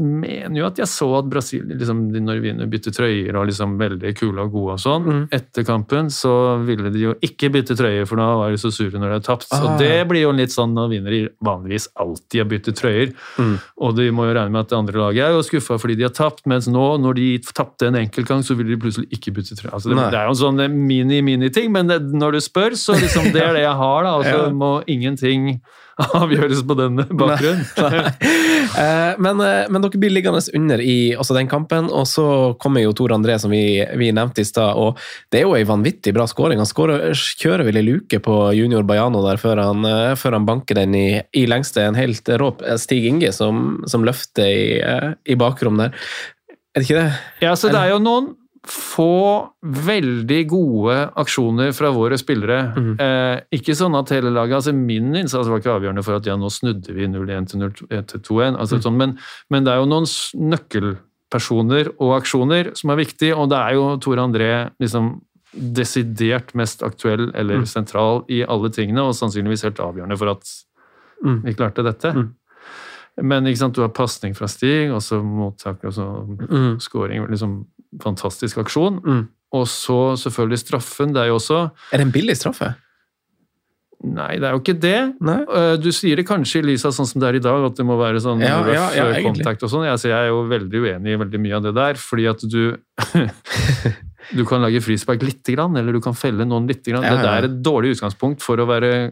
[0.00, 4.14] mener jo at jeg så at Brasil, liksom, de- vi byttet trøyer og liksom veldig
[4.18, 5.28] kule og gode og sånn, Mm.
[5.32, 6.32] etter kampen så
[6.64, 9.26] ville de jo ikke bytte trøyer, for da var de så sure når de hadde
[9.26, 9.46] tapt.
[9.52, 9.62] Ah.
[9.64, 13.12] Og det blir jo litt sånn når vinnere vanligvis alltid har byttet trøyer.
[13.38, 13.58] Mm.
[13.82, 16.02] Og de må jo regne med at det andre laget er jo skuffa fordi de
[16.08, 19.56] har tapt, mens nå, når de tapte en enkeltgang, så vil de plutselig ikke bytte
[19.58, 19.72] trøye.
[19.74, 23.32] Altså, det, det er jo en sånn mini-mini-ting, men det, når du spør, så liksom
[23.32, 24.16] det er det jeg har, da.
[24.18, 24.50] Og så Ja.
[24.50, 25.60] må ingenting
[26.00, 27.64] avgjøres på den bakgrunnen.
[27.78, 27.90] Nei.
[27.90, 29.16] nei.
[29.24, 32.26] men, eh, men dere blir liggende under i den kampen, og så
[32.60, 34.76] kommer jo Tor André, som vi, vi nevnte i stad.
[34.76, 35.00] og
[35.30, 36.60] Det er jo ei vanvittig bra skåring.
[36.60, 40.48] Han skårer, kjører vel i luke på junior Bajano der før han, eh, før han
[40.48, 41.06] banker den i,
[41.36, 41.86] i lengste.
[41.86, 45.96] En helt rå Stig Inge som, som løfter i, eh, i bakrom der.
[46.72, 47.10] Er det ikke det?
[47.44, 48.32] Ja, så det er jo noen
[48.68, 52.60] få veldig gode aksjoner fra våre spillere.
[52.76, 52.92] Mm.
[53.02, 56.36] Eh, ikke sånn at hele laget altså Min innsats var ikke avgjørende for at ja,
[56.38, 58.54] nå snudde vi 0-1 til 2-1.
[58.54, 58.84] Altså, mm.
[58.86, 59.16] sånn, men,
[59.50, 60.06] men det er jo noen
[60.52, 64.52] nøkkelpersoner og aksjoner som er viktige, og det er jo Tore André
[64.82, 65.16] liksom
[65.52, 67.66] desidert mest aktuell eller mm.
[67.68, 70.58] sentral i alle tingene, og sannsynligvis helt avgjørende for at
[71.22, 71.36] Mm.
[71.44, 72.10] vi klarte dette.
[72.10, 72.34] Mhm.
[73.22, 76.80] Men ikke sant, du har pasning fra Stig, og så mottak, og så Mm.
[76.80, 77.28] scoring.
[77.30, 77.64] Liksom
[78.00, 79.00] fantastisk aksjon.
[79.04, 79.26] Mm.
[79.52, 81.12] Og så selvfølgelig straffen.
[81.12, 81.58] Det er jo også
[81.92, 82.72] Er det en billig straffe?
[84.02, 84.96] Nei, det er jo ikke det.
[85.22, 85.38] Nei?
[85.46, 87.76] Eh, Du sier det kanskje i lys av sånn som det er i dag, at
[87.78, 89.84] det må være sånn Ja, røff ja, ja, kontakt og sånn.
[89.86, 92.62] Jeg, jeg er jo veldig uenig i veldig mye av det der, fordi at du
[94.36, 97.04] Du kan lage frispark lite grann, eller du kan felle noen lite grann.
[97.04, 99.10] Det der er et dårlig utgangspunkt for å være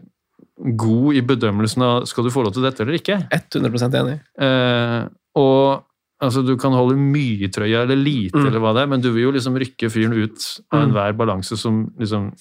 [0.81, 3.17] god i bedømmelsen av skal du få lov til dette eller ikke.
[3.35, 4.17] 100 enig.
[4.41, 5.01] Eh,
[5.41, 5.83] og
[6.21, 8.47] altså, du kan holde mye i trøya eller lite, Mm.
[8.51, 10.89] eller hva det er, men du vil jo liksom rykke fyren ut av Mm.
[10.91, 12.33] enhver balanse som liksom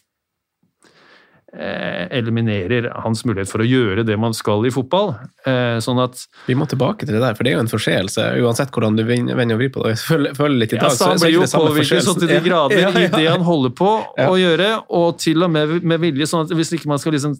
[1.51, 5.15] eh, eliminerer hans mulighet for å gjøre det man skal i fotball.
[5.49, 8.25] Eh, sånn at Vi må tilbake til det der, for det er jo en forseelse,
[8.43, 9.95] uansett hvordan du vender og vrir på det.
[9.95, 12.39] Jeg føler, føler litt i ja, dag, så han blir jo påvirket sånn til de
[12.45, 14.27] grader Ja, ja, i det han holder på Ja.
[14.29, 17.33] å gjøre, og til og med med vilje, sånn at hvis ikke man skal liksom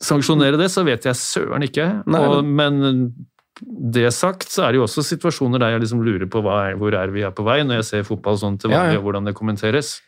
[0.00, 2.02] sanksjonere det, så vet jeg søren ikke.
[2.08, 3.12] Nei, og, men
[3.60, 6.94] det sagt, så er det jo også situasjoner der jeg liksom lurer på er, hvor
[6.96, 8.98] er vi er på vei, når jeg ser fotball sånn til vanlig, ja.
[9.00, 10.00] og hvordan det kommenteres.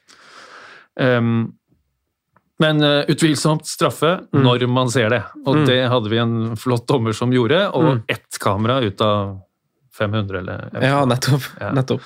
[0.97, 1.53] Um,
[2.63, 4.43] men uh, utvilsomt straffe Mm.
[4.45, 5.23] når man ser det.
[5.47, 5.67] Og Mm.
[5.67, 8.03] det hadde vi en flott dommer som gjorde, og Mm.
[8.09, 9.41] ett kamera ut av
[9.93, 11.43] 500, eller Ja, nettopp.
[11.61, 11.73] Ja.
[11.73, 12.01] nettopp.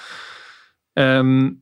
[0.99, 1.59] Ehm,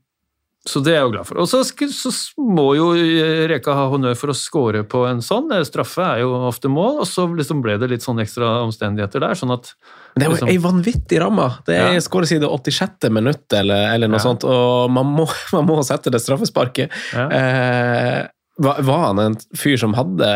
[0.67, 1.39] så det er jeg jo glad for.
[1.43, 1.59] Og så,
[1.93, 2.11] så
[2.41, 5.51] må jo eh, Reka ha honnør for å score på en sånn.
[5.53, 9.21] Eh, Straffe er jo ofte mål, og så liksom ble det litt sånn ekstra omstendigheter
[9.21, 9.35] der.
[9.37, 9.75] sånn at
[10.17, 11.49] Men det er jo Liksom- ei vanvittig ramme.
[11.67, 12.01] Det er Ja.
[12.01, 13.11] skåres i det 86.
[13.11, 14.25] minutt, eller, eller noe Ja.
[14.25, 16.89] sånt, og man må, man må sette det straffesparket.
[17.13, 17.29] ja.
[17.29, 20.29] Eh, var, var han en fyr som hadde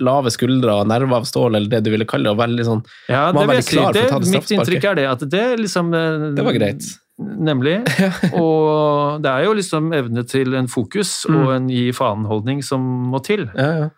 [0.00, 2.80] lave skuldre og nerver av stål, eller det du ville kalle det, og veldig sånn
[3.06, 4.00] Ja, det var veldig klar si.
[4.00, 6.52] det, for å ta det mitt inntrykk er det, at det liksom eh, Det var
[6.56, 6.82] greit.
[7.18, 7.78] Nemlig.
[8.36, 11.36] Og det er jo liksom evne til en fokus Mm.
[11.40, 13.46] og en gi faen-holdning som må til.
[13.56, 13.88] Ja, ja.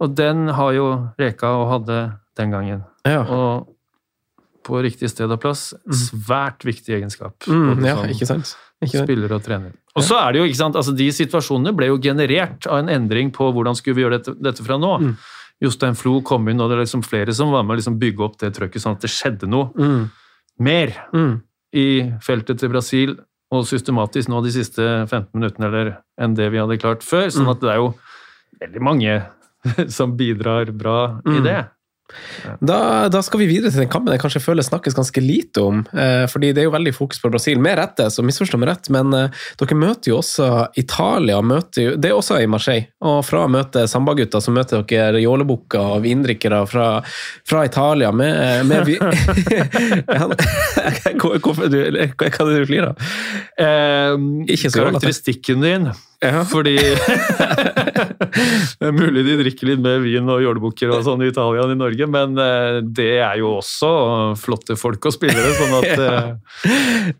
[0.00, 1.96] Og den har jo Reka og hadde
[2.36, 2.84] den gangen.
[3.06, 3.22] ja.
[3.24, 3.72] Og
[4.66, 7.36] på riktig sted og plass, svært viktig egenskap.
[7.46, 8.48] Mm, ja ikke sant?
[8.82, 9.04] Ikke?
[9.04, 9.70] Spiller og trener.
[9.94, 12.88] Og så er det jo, ikke sant, altså De situasjonene ble jo generert av en
[12.90, 14.90] endring på hvordan skulle vi gjøre dette, dette fra nå.
[15.04, 15.12] Mm.
[15.62, 18.26] Jostein Flo kom inn, og det er liksom flere som var med å liksom bygge
[18.26, 20.10] opp det trøkket, sånn at det skjedde noe Mm,
[20.58, 21.30] mer mm.
[21.76, 21.86] I
[22.24, 23.16] feltet til Brasil,
[23.54, 27.28] og systematisk nå de siste 15 minuttene eller enn det vi hadde klart før.
[27.30, 27.52] Sånn Mm.
[27.52, 27.94] at det er jo
[28.62, 29.16] veldig mange
[29.96, 31.44] som bidrar bra i Mm.
[31.44, 31.60] det.
[32.60, 35.82] Da, da skal vi videre til den kampen jeg kanskje føler snakkes ganske lite om.
[35.90, 38.90] Eh, fordi det er jo veldig fokus på Brasil, med rette, så misforstå meg rett.
[38.94, 41.40] Men eh, dere møter jo også Italia.
[41.42, 42.88] Møter jo, det er også i Marseille.
[43.06, 46.88] Og fra å møte sambagutter, så møter dere jålebukker og vindrikkere fra,
[47.48, 48.98] fra Italia med, med vi...
[51.16, 53.08] Hvorfor du, hva er det du flirer av?
[53.58, 54.12] Eh,
[54.70, 55.90] karakteristikken din
[56.24, 56.44] Ja.
[56.48, 56.76] Fordi
[58.76, 61.74] Det er mulig de drikker litt mer vin og jålebukker og sånn i Italia enn
[61.74, 63.90] i Norge, men eh, det er jo også
[64.40, 66.14] flotte folk og spillere, sånn at Ja.
[66.70, 67.12] eh,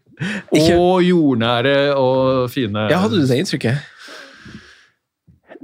[0.57, 3.77] Ikke- Og jordnære og fine Ja, hadde du det inntrykket?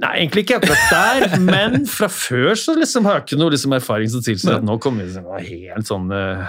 [0.03, 3.73] Nei, egentlig ikke akkurat der, men fra før så liksom har jeg ikke noe liksom
[3.77, 6.45] erfaring som tilsier at nå kommer vi til å være helt sånn eh,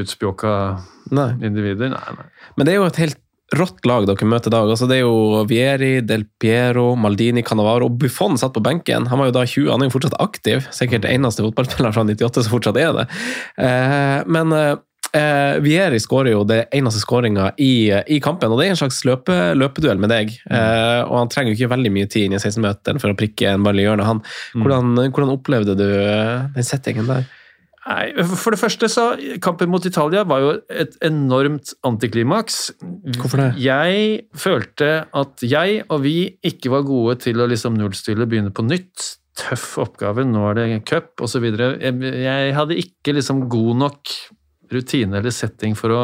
[0.00, 0.52] utspjåka
[1.40, 1.92] individer.
[1.92, 2.26] Nei, nei.
[2.56, 3.18] Men det er jo et helt
[3.58, 4.68] rått lag dere møter i dag.
[4.70, 9.08] Altså, det er jo Vieri, Del Piero, Maldini, Canavaro og Buffon satt på benken.
[9.10, 10.68] Han var jo da 20, han er jo fortsatt aktiv.
[10.74, 13.08] Sikkert eneste fotballspiller fra 98 som fortsatt er det.
[13.58, 14.78] Eh, men eh,
[15.12, 19.00] Eh, Vieri skårer jo det eneste skåringa i, i, kampen, og det er en slags
[19.08, 20.36] løpe, løpeduell med deg.
[20.46, 23.56] Eh, og Han trenger jo ikke veldig mye tid inn i 16-meteren for å prikke
[23.56, 24.06] en ball i hjørnet.
[24.06, 24.62] Han, mm.
[24.62, 25.86] hvordan, hvordan, opplevde du
[26.54, 27.26] den settingen der?
[27.88, 29.04] Nei, For det første så
[29.40, 32.58] Kampen mot Italia var jo et enormt antiklimaks.
[33.16, 33.48] Hvorfor det?
[33.62, 38.66] Jeg følte at jeg og vi ikke var gode til å liksom nullstille, begynne på
[38.68, 39.14] nytt.
[39.40, 41.46] Tøff oppgave, nå er det cup osv.
[41.48, 44.12] Jeg, jeg hadde ikke liksom god nok
[44.70, 46.02] rutine eller setting for å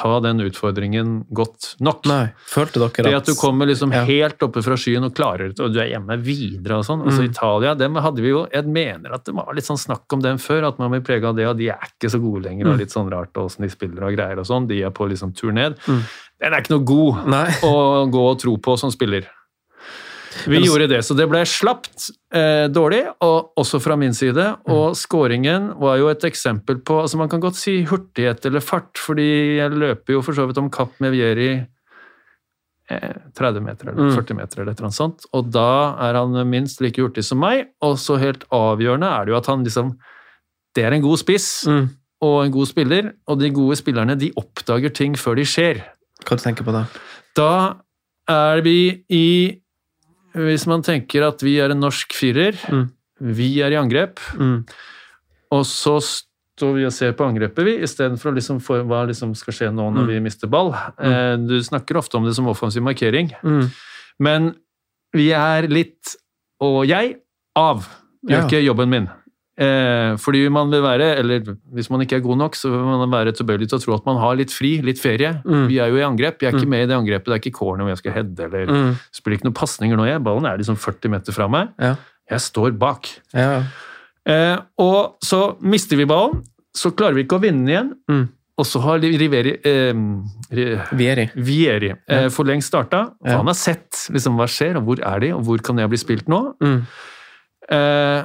[0.00, 2.06] ta den utfordringen godt nok.
[2.08, 3.06] Nei, følte dere.
[3.06, 4.02] Det at du kommer liksom ja.
[4.08, 7.04] helt oppe fra skyen og klarer det, og du er hjemme videre og sånn.
[7.04, 7.28] Altså mm.
[7.30, 10.40] Italia, dem hadde vi jo Jeg mener at det var litt sånn snakk om dem
[10.40, 12.76] før, at man blir prega av det, og de er ikke så gode lenger, og
[12.78, 12.80] mm.
[12.84, 14.68] litt sånn rart åssen de spiller og greier og sånn.
[14.70, 15.76] De er på liksom tur ned.
[15.84, 16.02] Mm.
[16.40, 17.46] Den er ikke noe god Nei.
[17.68, 17.74] å
[18.10, 19.28] gå og tro på som spiller.
[20.46, 24.44] Vi gjorde det, så det ble slapt eh, dårlig, og også fra min side.
[24.70, 28.94] Og skåringen var jo et eksempel på altså Man kan godt si hurtighet eller fart,
[29.00, 34.14] fordi jeg løper jo for så vidt om kapp med Vieri eh, 30 meter eller
[34.14, 34.38] 40 mm.
[34.38, 35.70] meter eller et eller annet sånt, og da
[36.06, 37.72] er han minst like hurtig som meg.
[37.86, 39.96] Og så helt avgjørende er det jo at han liksom
[40.76, 41.86] Det er en god spiss mm.
[42.22, 45.82] og en god spiller, og de gode spillerne de oppdager ting før de skjer.
[46.22, 46.84] Hva du tenker på da?
[47.34, 47.50] Da
[48.30, 49.26] er vi i
[50.36, 52.86] hvis man tenker at vi er en norsk firer, mm.
[53.36, 54.58] vi er i angrep, mm.
[55.56, 59.56] og så står vi og ser på angrepet, vi, istedenfor liksom for hva liksom skal
[59.56, 60.10] skje nå når mm.
[60.12, 60.74] vi mister ball.
[61.00, 61.06] Mm.
[61.10, 63.64] Eh, du snakker ofte om det som offensiv markering, mm.
[64.22, 64.52] men
[65.16, 66.14] vi er litt,
[66.62, 67.16] og jeg,
[67.58, 67.88] av.
[68.28, 68.46] Gjør ja.
[68.46, 69.06] ikke jobben min.
[69.60, 73.12] Eh, fordi man vil være, eller hvis man ikke er god nok, så vil man
[73.12, 75.34] være tilbøyelig til å tro at man har litt fri, litt ferie.
[75.44, 75.66] Mm.
[75.68, 76.72] Vi er jo i angrep, jeg er ikke mm.
[76.76, 77.28] med i det angrepet.
[77.28, 78.90] Det er ikke corner hvor jeg skal heade eller mm.
[79.18, 80.08] spiller ikke noen pasninger nå.
[80.08, 80.24] Jeg.
[80.24, 81.74] Ballen er liksom 40 meter fra meg.
[81.76, 81.94] Ja.
[82.30, 83.12] Jeg står bak.
[83.36, 83.62] Ja.
[84.30, 86.40] Eh, og så mister vi ballen,
[86.76, 87.94] så klarer vi ikke å vinne igjen.
[88.08, 88.26] Mm.
[88.60, 90.00] Og så har Riveri eh,
[90.96, 93.06] Vieri, Vieri eh, for lengst starta.
[93.24, 93.38] Ja.
[93.40, 96.00] Han har sett liksom, hva skjer, og hvor er de, og hvor kan jeg bli
[96.00, 96.42] spilt nå?
[96.64, 96.78] Mm.
[97.76, 98.20] Eh,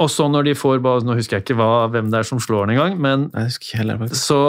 [0.00, 2.66] og så når de får Nå husker jeg ikke hva, hvem det er som slår
[2.66, 3.28] den engang, men
[3.76, 4.40] heller, så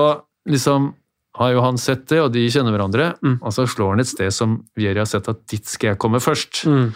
[0.50, 0.94] liksom
[1.40, 3.14] har jo han sett det, og de kjenner hverandre.
[3.26, 3.40] Mm.
[3.42, 6.22] Og så slår han et sted som Vieri har sett at dit skal jeg komme
[6.22, 6.64] først.
[6.70, 6.92] Mm.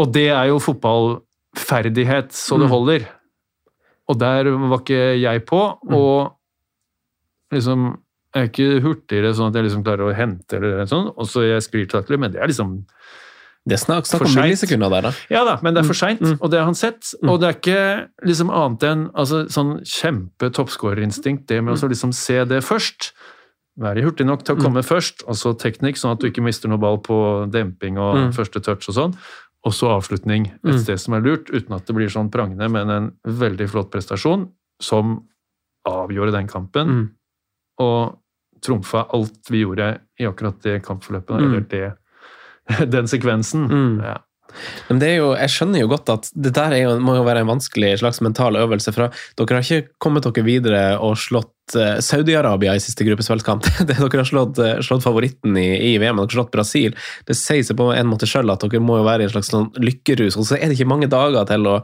[0.00, 2.72] Og det er jo fotballferdighet så det mm.
[2.72, 3.04] holder.
[4.08, 5.98] Og der var ikke jeg på, mm.
[5.98, 7.92] og liksom
[8.34, 11.28] jeg er ikke hurtigere sånn at jeg liksom klarer å hente eller noe sånt, og
[11.30, 12.80] så jeg sklir men det er liksom
[13.64, 15.10] det er snakk, snakk om millisekunder der, da.
[15.32, 16.34] Ja da, men det er for seint, mm.
[16.36, 17.14] og det har han sett.
[17.22, 17.30] Mm.
[17.32, 17.84] Og det er ikke
[18.28, 21.94] liksom annet enn altså, sånn kjempe toppskårerinstinkt, det med å mm.
[21.94, 23.14] liksom se det først.
[23.80, 24.66] Være hurtig nok til å mm.
[24.66, 24.88] komme mm.
[24.90, 27.16] først, og så teknikk, sånn at du ikke mister noe ball på
[27.54, 28.36] demping og mm.
[28.36, 29.16] første touch og sånn.
[29.64, 32.92] Og så avslutning et sted som er lurt, uten at det blir sånn prangende, men
[32.92, 34.50] en veldig flott prestasjon
[34.82, 35.22] som
[35.88, 36.98] avgjorde den kampen.
[37.80, 38.18] Og
[38.64, 41.86] trumfa alt vi gjorde i akkurat det kampforløpet, eller det
[42.94, 43.66] den sekvensen.
[43.70, 43.98] Mm.
[44.04, 44.20] Ja.
[44.88, 47.42] Men det er jo, jeg skjønner jo godt at det der jo, må jo være
[47.42, 48.92] en vanskelig slags mental øvelse.
[48.94, 53.66] for Dere har ikke kommet dere videre og slått uh, Saudi-Arabia i siste gruppespillkamp.
[53.90, 56.94] dere har slått, uh, slått favoritten i, i, VM, dere har slått Brasil.
[57.26, 59.50] Det sier seg på en måte sjøl at dere må jo være i en slags
[59.54, 60.38] sånn lykkerus.
[60.38, 61.80] Og så er det ikke mange dager til å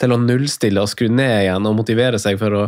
[0.00, 2.66] til å nullstille og skru ned igjen og motivere seg for å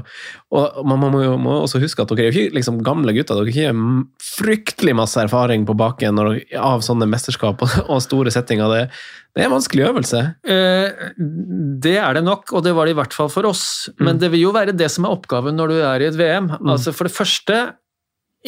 [0.53, 3.39] og Man må, må også huske at dere er ikke liksom gamle gutter.
[3.39, 8.69] Dere har ikke fryktelig masse erfaring på baken av sånne mesterskap og, og store settinger.
[8.69, 8.83] Det,
[9.33, 10.21] det, er en vanskelig øvelse.
[10.45, 11.07] Eh,
[11.87, 13.65] det er det nok, og det var det i hvert fall for oss.
[13.95, 14.03] Mm.
[14.05, 16.51] Men det vil jo være det som er oppgaven når du er i et VM.
[16.53, 16.73] Mm.
[16.75, 17.63] Altså For det første,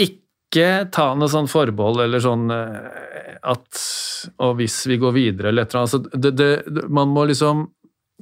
[0.04, 3.80] ikke ta noe sånn forbehold eller sånn eh, at
[4.44, 7.66] Og hvis vi går videre eller et eller annet altså, det, det, Man må liksom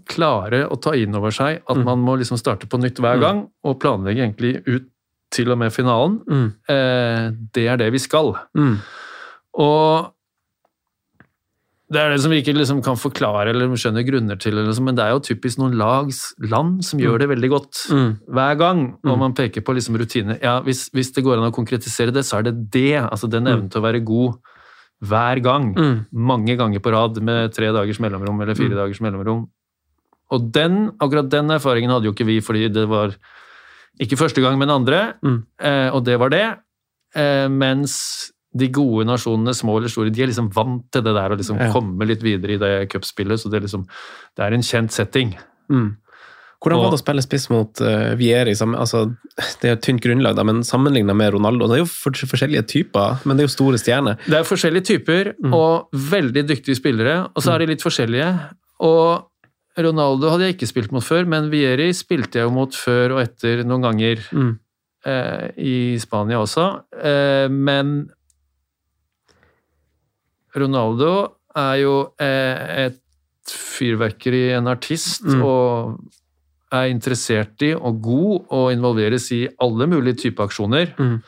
[0.09, 1.85] klare å ta inn over seg at mm.
[1.87, 3.23] man må liksom starte på nytt hver mm.
[3.23, 4.89] gang, og planlegge egentlig ut
[5.33, 6.19] til og med finalen.
[6.29, 6.49] Mm.
[6.75, 8.35] Eh, det er det vi skal.
[8.59, 8.75] Mm.
[9.63, 10.13] Og
[11.93, 14.97] det er det som vi ikke liksom kan forklare eller skjønne grunner til, liksom, men
[14.97, 17.21] det er jo typisk noen lags land som gjør mm.
[17.21, 18.11] det veldig godt mm.
[18.33, 18.85] hver gang.
[19.05, 20.39] Og man peker på liksom rutiner.
[20.41, 23.03] Ja, hvis, hvis, det går an å konkretisere det, så er det det.
[23.03, 24.39] Altså den evnen til å være god
[25.03, 25.73] hver gang.
[26.15, 29.45] Mange ganger på rad med tre dagers mellomrom eller fire dagers mellomrom.
[30.33, 33.15] Og den, akkurat den erfaringen hadde jo ikke vi, fordi det var
[34.01, 35.41] ikke første gang, men andre, mm.
[35.61, 36.47] eh, og det var det.
[37.15, 37.95] Eh, mens
[38.53, 41.61] de gode nasjonene, små eller store, de er liksom vant til det der å liksom
[41.61, 41.71] ja.
[41.73, 43.85] komme litt videre i det cupspillet, så det er liksom
[44.37, 45.37] Det er en kjent setting.
[45.73, 45.91] Mm.
[46.63, 48.53] Hvordan var det å spille spiss mot uh, Vieri?
[48.55, 49.07] Sammen, altså,
[49.61, 52.63] det er et tynt grunnlag, da, men sammenligna med Ronaldo Det er jo for, forskjellige
[52.71, 54.21] typer, men det er jo store stjerner.
[54.23, 58.31] Det er forskjellige typer og veldig dyktige spillere, og så er de litt forskjellige.
[58.87, 59.32] Og
[59.79, 63.23] Ronaldo hadde jeg ikke spilt mot før, men Vieri spilte jeg jo mot før og
[63.23, 64.59] etter noen ganger Mm.
[65.07, 66.67] eh, i Spania også.
[67.01, 68.11] Eh, men
[70.55, 71.13] Ronaldo
[71.57, 72.99] er jo eh, et
[73.49, 75.43] fyrverkeri, en artist, Mm.
[75.43, 76.01] og
[76.73, 80.95] er interessert i og god og involveres i alle mulige typer aksjoner.
[80.99, 81.19] Mm.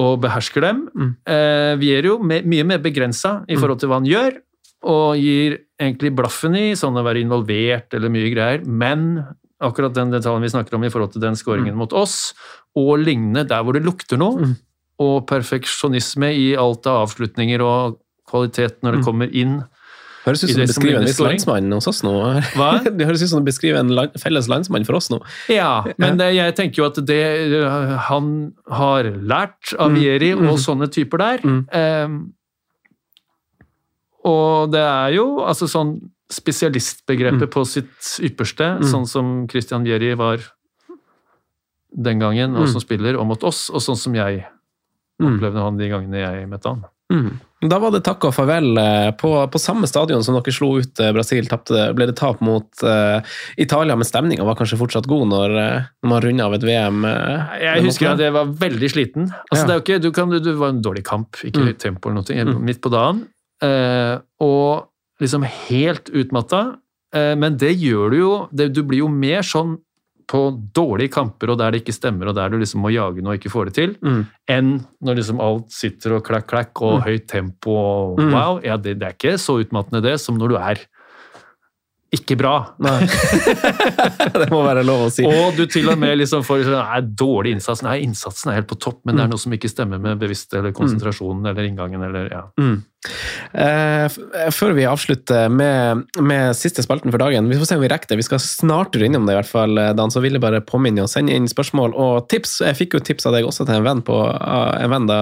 [0.00, 0.88] Og behersker dem.
[0.94, 1.10] Mm.
[1.26, 4.38] Eh, vi er jo mye mer begrensa i forhold til hva han gjør,
[4.84, 9.24] og gir egentlig blaffen i sånn å være involvert eller mye greier, men
[9.60, 12.32] akkurat den detaljen vi snakker om i forhold til den skåringen mot oss,
[12.76, 14.56] og lignende der hvor det lukter noe, Mm.
[15.00, 19.04] og perfeksjonisme i alt av avslutninger og kvalitet når det Mm.
[19.04, 19.64] kommer inn.
[20.26, 22.12] Høres ut som du beskriver en viss landsmann hos oss nå.
[22.56, 22.84] Hva?
[22.96, 25.18] Det høres ut som du beskriver en land, felles landsmann for oss nå.
[25.48, 27.24] Ja, men det, jeg tenker jo at det
[28.10, 30.50] han har lært av Mm, Vieri mm.
[30.50, 32.32] og sånne typer der Mm.
[34.24, 35.94] Og det er jo altså sånn
[36.30, 38.84] spesialistbegrepet på sitt ypperste, Mm.
[38.86, 40.38] sånn som Christian Vieri var
[41.96, 42.72] den gangen, og Mm.
[42.72, 44.44] som spiller, og mot oss, og sånn som jeg
[45.20, 45.38] Mm.
[45.38, 46.84] opplevde han de gangene jeg møtte han.
[47.12, 47.40] Mm.
[47.68, 51.00] Da var det takk og farvel eh, på, på samme stadion som dere slo ut
[51.00, 51.44] eh, Brasil.
[51.46, 53.20] Tappte, ble det tap mot uh,
[53.58, 55.50] Italia, men stemninga var kanskje fortsatt god når,
[56.04, 57.04] når man runda av et VM?
[57.04, 59.34] Uh, Jeg husker at jeg var veldig sliten.
[59.52, 59.80] Altså, Ja.
[59.80, 61.66] ikke, du kan, du var en dårlig kamp, ikke Mm.
[61.66, 62.62] høyt tempo eller noe, Mm.
[62.64, 63.26] midt på dagen.
[63.62, 64.88] Eh, og
[65.20, 66.78] liksom helt utmatta.
[67.14, 68.34] Eh, men det gjør du jo
[68.70, 69.78] Du blir jo mer sånn
[70.30, 73.32] på dårlige kamper og der det ikke stemmer, og der du liksom må jage noe
[73.34, 74.20] og ikke får det til, Mm.
[74.46, 74.68] enn
[75.02, 78.30] når liksom alt sitter og klakk, klakk og høyt tempo og Mm.
[78.32, 78.60] wow.
[78.62, 80.78] Ja, det, det er ikke så utmattende det som når du er
[82.14, 82.74] ikke bra.
[82.78, 83.06] Nei.
[84.40, 85.22] det må være lov å si.
[85.26, 87.82] Og du til og med liksom får sånn, nei, dårlig innsats.
[87.86, 90.54] Nei, innsatsen er helt på topp, men det er noe som ikke stemmer med bevisst
[90.58, 92.42] eller konsentrasjonen eller inngangen eller ja.
[92.58, 92.80] Mm.
[93.56, 97.84] Eh, eh, før vi avslutter med, med siste spalten for dagen, vi får se om
[97.84, 98.20] vi rekker det.
[98.20, 100.12] Vi skal snart røre innom det, i hvert fall, eh, Dan.
[100.12, 102.58] Så vil jeg bare påminne og sende inn spørsmål og tips.
[102.66, 104.04] Jeg fikk jo tips av deg også til en venn.
[104.04, 105.20] på av en venn da.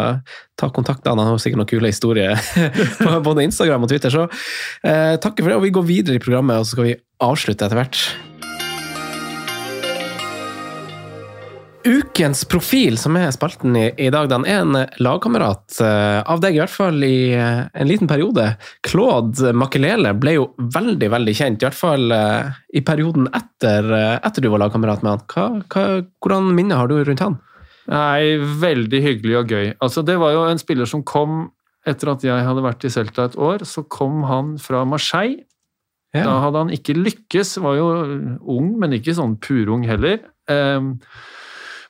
[0.59, 1.19] Ta kontakt, Dan.
[1.23, 2.35] Han har sikkert noen kule historier
[3.03, 4.11] på både Instagram og Twitter.
[4.15, 4.27] Så
[4.83, 7.67] eh, takker for det, og vi går videre i programmet, og så skal vi avslutte
[7.67, 8.03] etter hvert.
[11.87, 16.57] Ukens profil, som er spalten i, i dag, den er en lagkamerat uh, av deg,
[16.57, 18.49] i hvert fall i uh, en liten periode.
[18.87, 24.45] Claude Makelele ble jo veldig veldig kjent, i hvert fall uh, i perioden etter, etter
[24.45, 25.23] du var lagkamerat med han.
[25.31, 25.85] Hva, hva,
[26.25, 27.39] hvordan minne har du rundt han?
[27.89, 29.71] Nei, veldig hyggelig og gøy.
[29.85, 31.47] Altså, det var jo en spiller som kom
[31.89, 35.45] etter at jeg hadde vært i Celta et år, så kom han fra Marseille.
[36.17, 37.89] Da hadde han ikke lykkes, var jo
[38.49, 40.23] ung, men ikke sånn purung heller.
[40.51, 40.95] Ehm,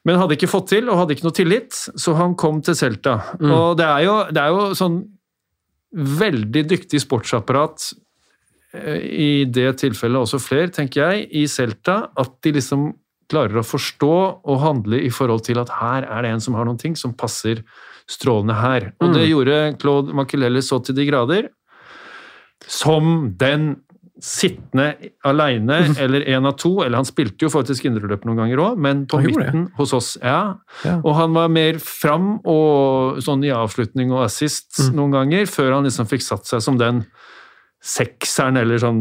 [0.09, 3.19] men hadde ikke fått til, og hadde ikke noe tillit, så han kom til Celta.
[3.37, 3.51] Mm.
[3.53, 4.99] Og det er, jo, det er jo sånn
[6.19, 7.91] veldig dyktig sportsapparat,
[8.77, 12.89] eh, i det tilfellet også flere, tenker jeg, i Celta, at de liksom
[13.29, 14.13] klarer å forstå
[14.49, 17.13] og handle i forhold til at her er det en som har noen ting som
[17.13, 17.61] passer
[18.09, 18.87] strålende her.
[19.05, 19.31] Og det Mm.
[19.35, 21.51] gjorde Claude Makelele så til de grader.
[22.67, 23.83] Som den
[24.21, 28.79] sittende aleine, eller én av to, eller han spilte jo forholdsvis indreløp noen ganger òg,
[28.83, 29.31] men på det?
[29.37, 30.57] midten hos oss, ja.
[30.85, 30.97] Ja.
[31.05, 34.95] Og han var mer fram og sånn i avslutning og assist Mm.
[34.97, 37.05] noen ganger, før han liksom fikk satt seg som den
[37.83, 39.01] sekseren eller sånn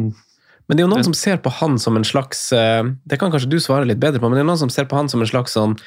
[0.67, 3.31] Men det er jo noen som ser på han som en slags eh, Det kan
[3.31, 5.21] kanskje du svare litt bedre på, men det er noen som ser på han som
[5.23, 5.77] en slags sånn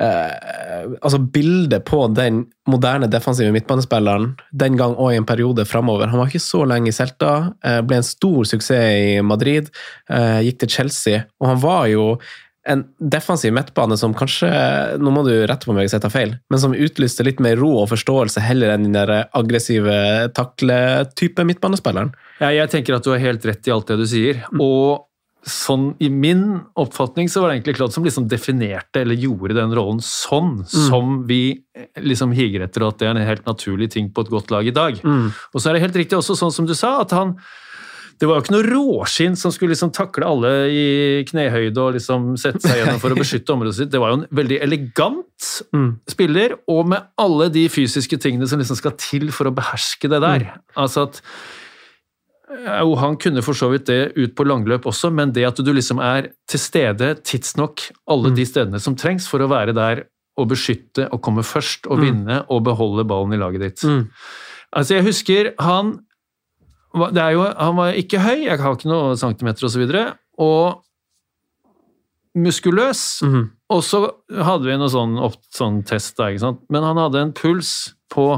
[0.00, 6.10] eh, altså Bildet på den moderne defensive midtbanespilleren den gang og i en periode framover.
[6.12, 9.70] Han var ikke så lenge i Celta, eh, ble en stor suksess i Madrid,
[10.10, 12.10] eh, gikk til Chelsea, og han var jo
[12.66, 14.48] en defensiv midtbane som kanskje,
[14.98, 17.58] nå må du rette på meg hvis jeg tar feil, men som utlyste litt mer
[17.60, 19.94] ro og forståelse heller enn den der aggressive
[20.34, 22.10] takletype midtbanespilleren.
[22.42, 24.42] Ja, jeg tenker at du har helt rett i alt det du sier.
[24.58, 25.06] Og
[25.46, 29.74] sånn i min oppfatning så var det egentlig Claude som liksom definerte eller gjorde den
[29.78, 31.60] rollen sånn som vi
[32.02, 34.66] liksom higer etter, og at det er en helt naturlig ting på et godt lag
[34.66, 34.98] i dag.
[35.06, 37.36] Og så er det helt riktig også sånn som du sa, at han
[38.16, 40.84] det var jo ikke noe råskinn som skulle liksom takle alle i
[41.28, 43.90] knehøyde og liksom sette seg gjennom for å beskytte området sitt.
[43.92, 45.22] Det var jo en veldig elegant
[45.74, 45.98] Mm.
[46.08, 50.22] spiller, og med alle de fysiske tingene som liksom skal til for å beherske det
[50.24, 50.46] der.
[50.80, 51.20] Altså at
[52.46, 55.72] jo, han kunne for så vidt det ut på langløp også, men det at du
[55.74, 60.04] liksom er til stede tidsnok alle de stedene som trengs for å være der
[60.36, 63.84] og beskytte og komme først og vinne og beholde ballen i laget ditt.
[63.88, 64.04] Mm.
[64.76, 65.96] Altså, jeg husker han
[66.96, 70.06] er jo, Han var ikke høy, jeg har ikke noe centimeter osv., og, så
[70.38, 70.82] og
[72.36, 73.22] muskuløs.
[73.24, 73.50] Mhm.
[73.74, 76.60] Og så hadde vi noe sånn, opp, sånn test der, ikke sant.
[76.70, 78.28] Men han hadde en puls på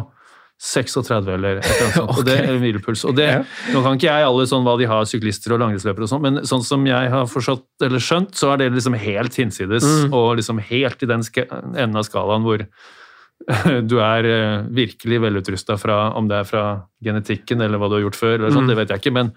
[0.59, 2.13] 36 eller et eller annet sånt.
[2.19, 3.05] og det, er en hvilepuls.
[3.07, 3.43] Og det, Ja.
[3.75, 6.41] Nå kan ikke jeg alle sånn hva de har, syklister og langrennsløpere og sånn, men
[6.49, 10.13] sånn som jeg har forstått eller skjønt, så er det liksom helt hinsides, Mm.
[10.19, 12.67] og liksom helt i den enden av skalaen hvor
[13.91, 16.65] du er eh, virkelig velutrusta fra om det er fra
[17.07, 18.73] genetikken eller hva du har gjort før, eller sånt, Mm.
[18.75, 19.33] det vet jeg ikke, men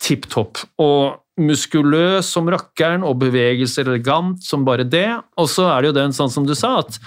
[0.00, 0.60] tipp topp.
[0.80, 5.08] Og muskuløs som rakkeren, og bevegelser elegant som bare det.
[5.40, 6.98] Og så er det jo den sånn som du sa, at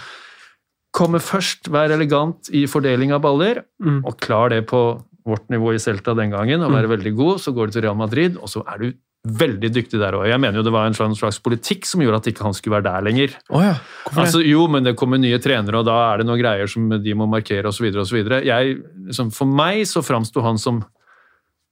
[0.93, 4.03] komme først, være elegant i fordeling av baller, Mm.
[4.05, 7.53] og klar det på vårt nivå i Celta den gangen, og være veldig god, så
[7.55, 8.93] går du til Real Madrid, og så er du
[9.25, 10.27] veldig dyktig der òg.
[10.27, 12.75] Jeg mener jo det var en sånn slags politikk som gjorde at ikke han skulle
[12.81, 13.29] være der lenger.
[13.49, 13.77] Oh ja.
[14.11, 17.13] Altså, jo, men det kommer nye trenere, og da er det noen greier som de
[17.15, 17.87] må markere, osv.
[17.95, 18.19] osv.
[18.27, 20.83] Liksom, for meg så framsto han som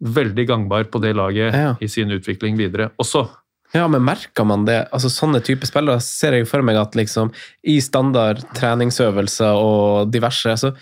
[0.01, 1.75] veldig gangbar på det laget Ja.
[1.79, 3.27] i sin utvikling videre også.
[3.75, 4.81] Ja, men merker man det?
[4.91, 7.31] Altså, sånne type spillere ser jeg jo for meg at liksom,
[7.63, 10.73] i standard treningsøvelser og diverse, så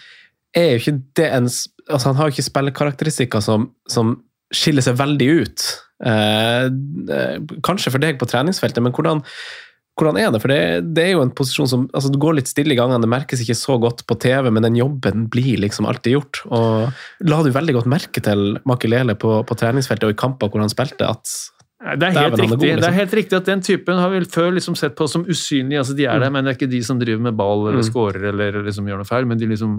[0.58, 1.52] er jo ikke det en
[1.90, 4.12] Altså, han har jo ikke spillekarakteristikker som, som
[4.54, 5.64] skiller seg veldig ut.
[6.06, 9.24] Eh, eh, kanskje for deg på treningsfeltet, men hvordan,
[9.98, 10.42] hvordan er det?
[10.44, 10.60] For det,
[10.94, 13.42] det er jo en posisjon som altså, Du går litt stille i gangene, det merkes
[13.42, 16.44] ikke så godt på TV, men den jobben blir liksom alltid gjort.
[16.54, 20.62] Og la du veldig godt merke til Makelele på, på treningsfeltet og i kamper hvor
[20.62, 21.34] han spilte, at
[21.80, 22.50] Det er, helt er riktig.
[22.50, 22.82] god, liksom.
[22.82, 25.78] det er helt riktig at den typen har vi før liksom sett på som usynlig.
[25.80, 27.88] altså De er der, men det er ikke de som driver med ball eller Mm.
[27.88, 29.26] scorer eller liksom gjør noe feil.
[29.26, 29.78] Men de liksom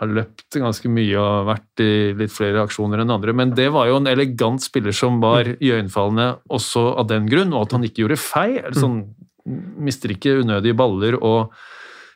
[0.00, 3.32] har løpt ganske mye og vært i litt flere aksjoner enn andre.
[3.32, 7.66] Men det var jo en elegant spiller som var iøynefallende også av den grunn, og
[7.68, 8.58] at han ikke gjorde feil.
[8.64, 9.14] eller Sånn,
[9.78, 11.52] mister ikke unødige baller og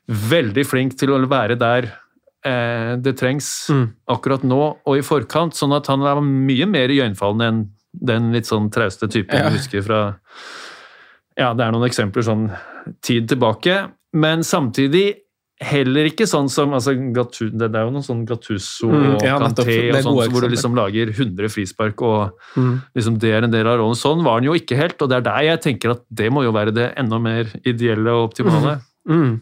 [0.09, 1.93] veldig flink til å være der
[2.45, 3.93] eh, det trengs Mm.
[4.09, 8.49] akkurat nå og i forkant, sånn at han var mye mer iøynefallende enn den litt
[8.51, 9.49] sånn trauste typen Ja.
[9.49, 10.01] vi husker fra
[11.37, 12.51] Ja, det er noen eksempler sånn
[13.03, 15.25] tid tilbake, men samtidig
[15.63, 19.39] heller ikke sånn som altså, Gattu, Det er jo noen sånn Gattuso Mm, og ja,
[19.39, 22.75] Det er og sånn, hvor du liksom lager 100 frispark og mm.
[22.97, 23.99] liksom det er en del av rollen.
[23.99, 26.45] Sånn var den jo ikke helt, og det er der jeg tenker at det må
[26.45, 28.81] jo være det enda mer ideelle og optimale.
[29.09, 29.41] Mm.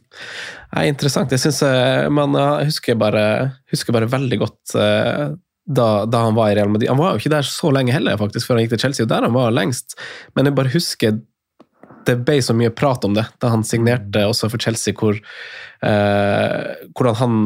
[0.75, 1.33] Ja, interessant.
[1.33, 3.25] Jeg synes eh, man eh, husker bare,
[3.73, 5.33] husker bare veldig godt eh,
[5.67, 6.91] da, da han var i Real Madrid.
[6.91, 9.13] Han var jo ikke der så lenge heller, faktisk, før han gikk til Chelsea, og
[9.13, 9.97] der han var lengst.
[10.37, 11.21] Men jeg bare husker
[12.07, 15.15] det ble så mye prat om det da han signerte også for Chelsea, hvor,
[15.87, 17.37] eh, hvordan han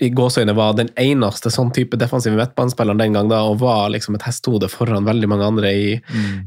[0.00, 4.16] i gåsøyne var den eneste sånn type defensive midtbanespilleren den gang, da, og var liksom
[4.16, 5.90] et hestehode foran veldig mange andre i,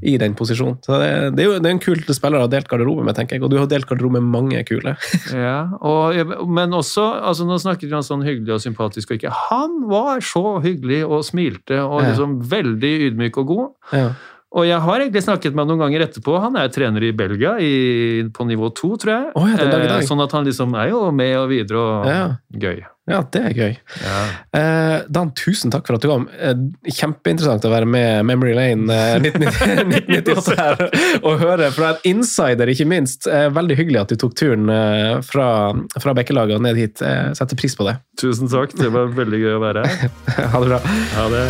[0.01, 0.79] i den posisjonen.
[0.85, 3.15] Så det, det er jo det er en kul spiller å ha delt garderobe med,
[3.17, 4.95] tenker jeg, og du har delt garderobe med mange kule.
[5.43, 6.15] Ja, og,
[6.49, 9.31] men også altså Nå snakket vi om sånn hyggelig og sympatisk og ikke.
[9.49, 12.09] Han var så hyggelig og smilte og Ja.
[12.11, 13.67] liksom veldig ydmyk og god.
[13.95, 14.07] Ja.
[14.53, 16.35] Og jeg har egentlig snakket med ham noen ganger etterpå.
[16.43, 17.71] Han er trener i Belgia i,
[18.29, 19.31] på nivå to, tror jeg.
[19.39, 20.03] Oh, ja, den dag i dag.
[20.03, 22.25] Eh, Sånn at han liksom er jo med og videre og Ja.
[22.53, 22.83] gøy.
[23.09, 23.73] Ja, det er gøy.
[24.05, 24.19] Ja.
[24.55, 26.27] Eh, Dan, tusen takk for at du kom.
[26.37, 26.53] Eh,
[26.87, 30.85] kjempeinteressant å være med Memory Lane eh, 1998 her
[31.25, 33.25] og høre fra en insider, ikke minst.
[33.27, 35.49] Eh, veldig hyggelig at du tok turen eh, fra,
[35.99, 37.01] fra Bekkelaget og ned hit.
[37.01, 37.97] Setter pris på det.
[38.21, 40.13] Tusen takk, det var veldig gøy å være her.
[40.53, 40.83] ha det bra.
[41.17, 41.47] Ha det.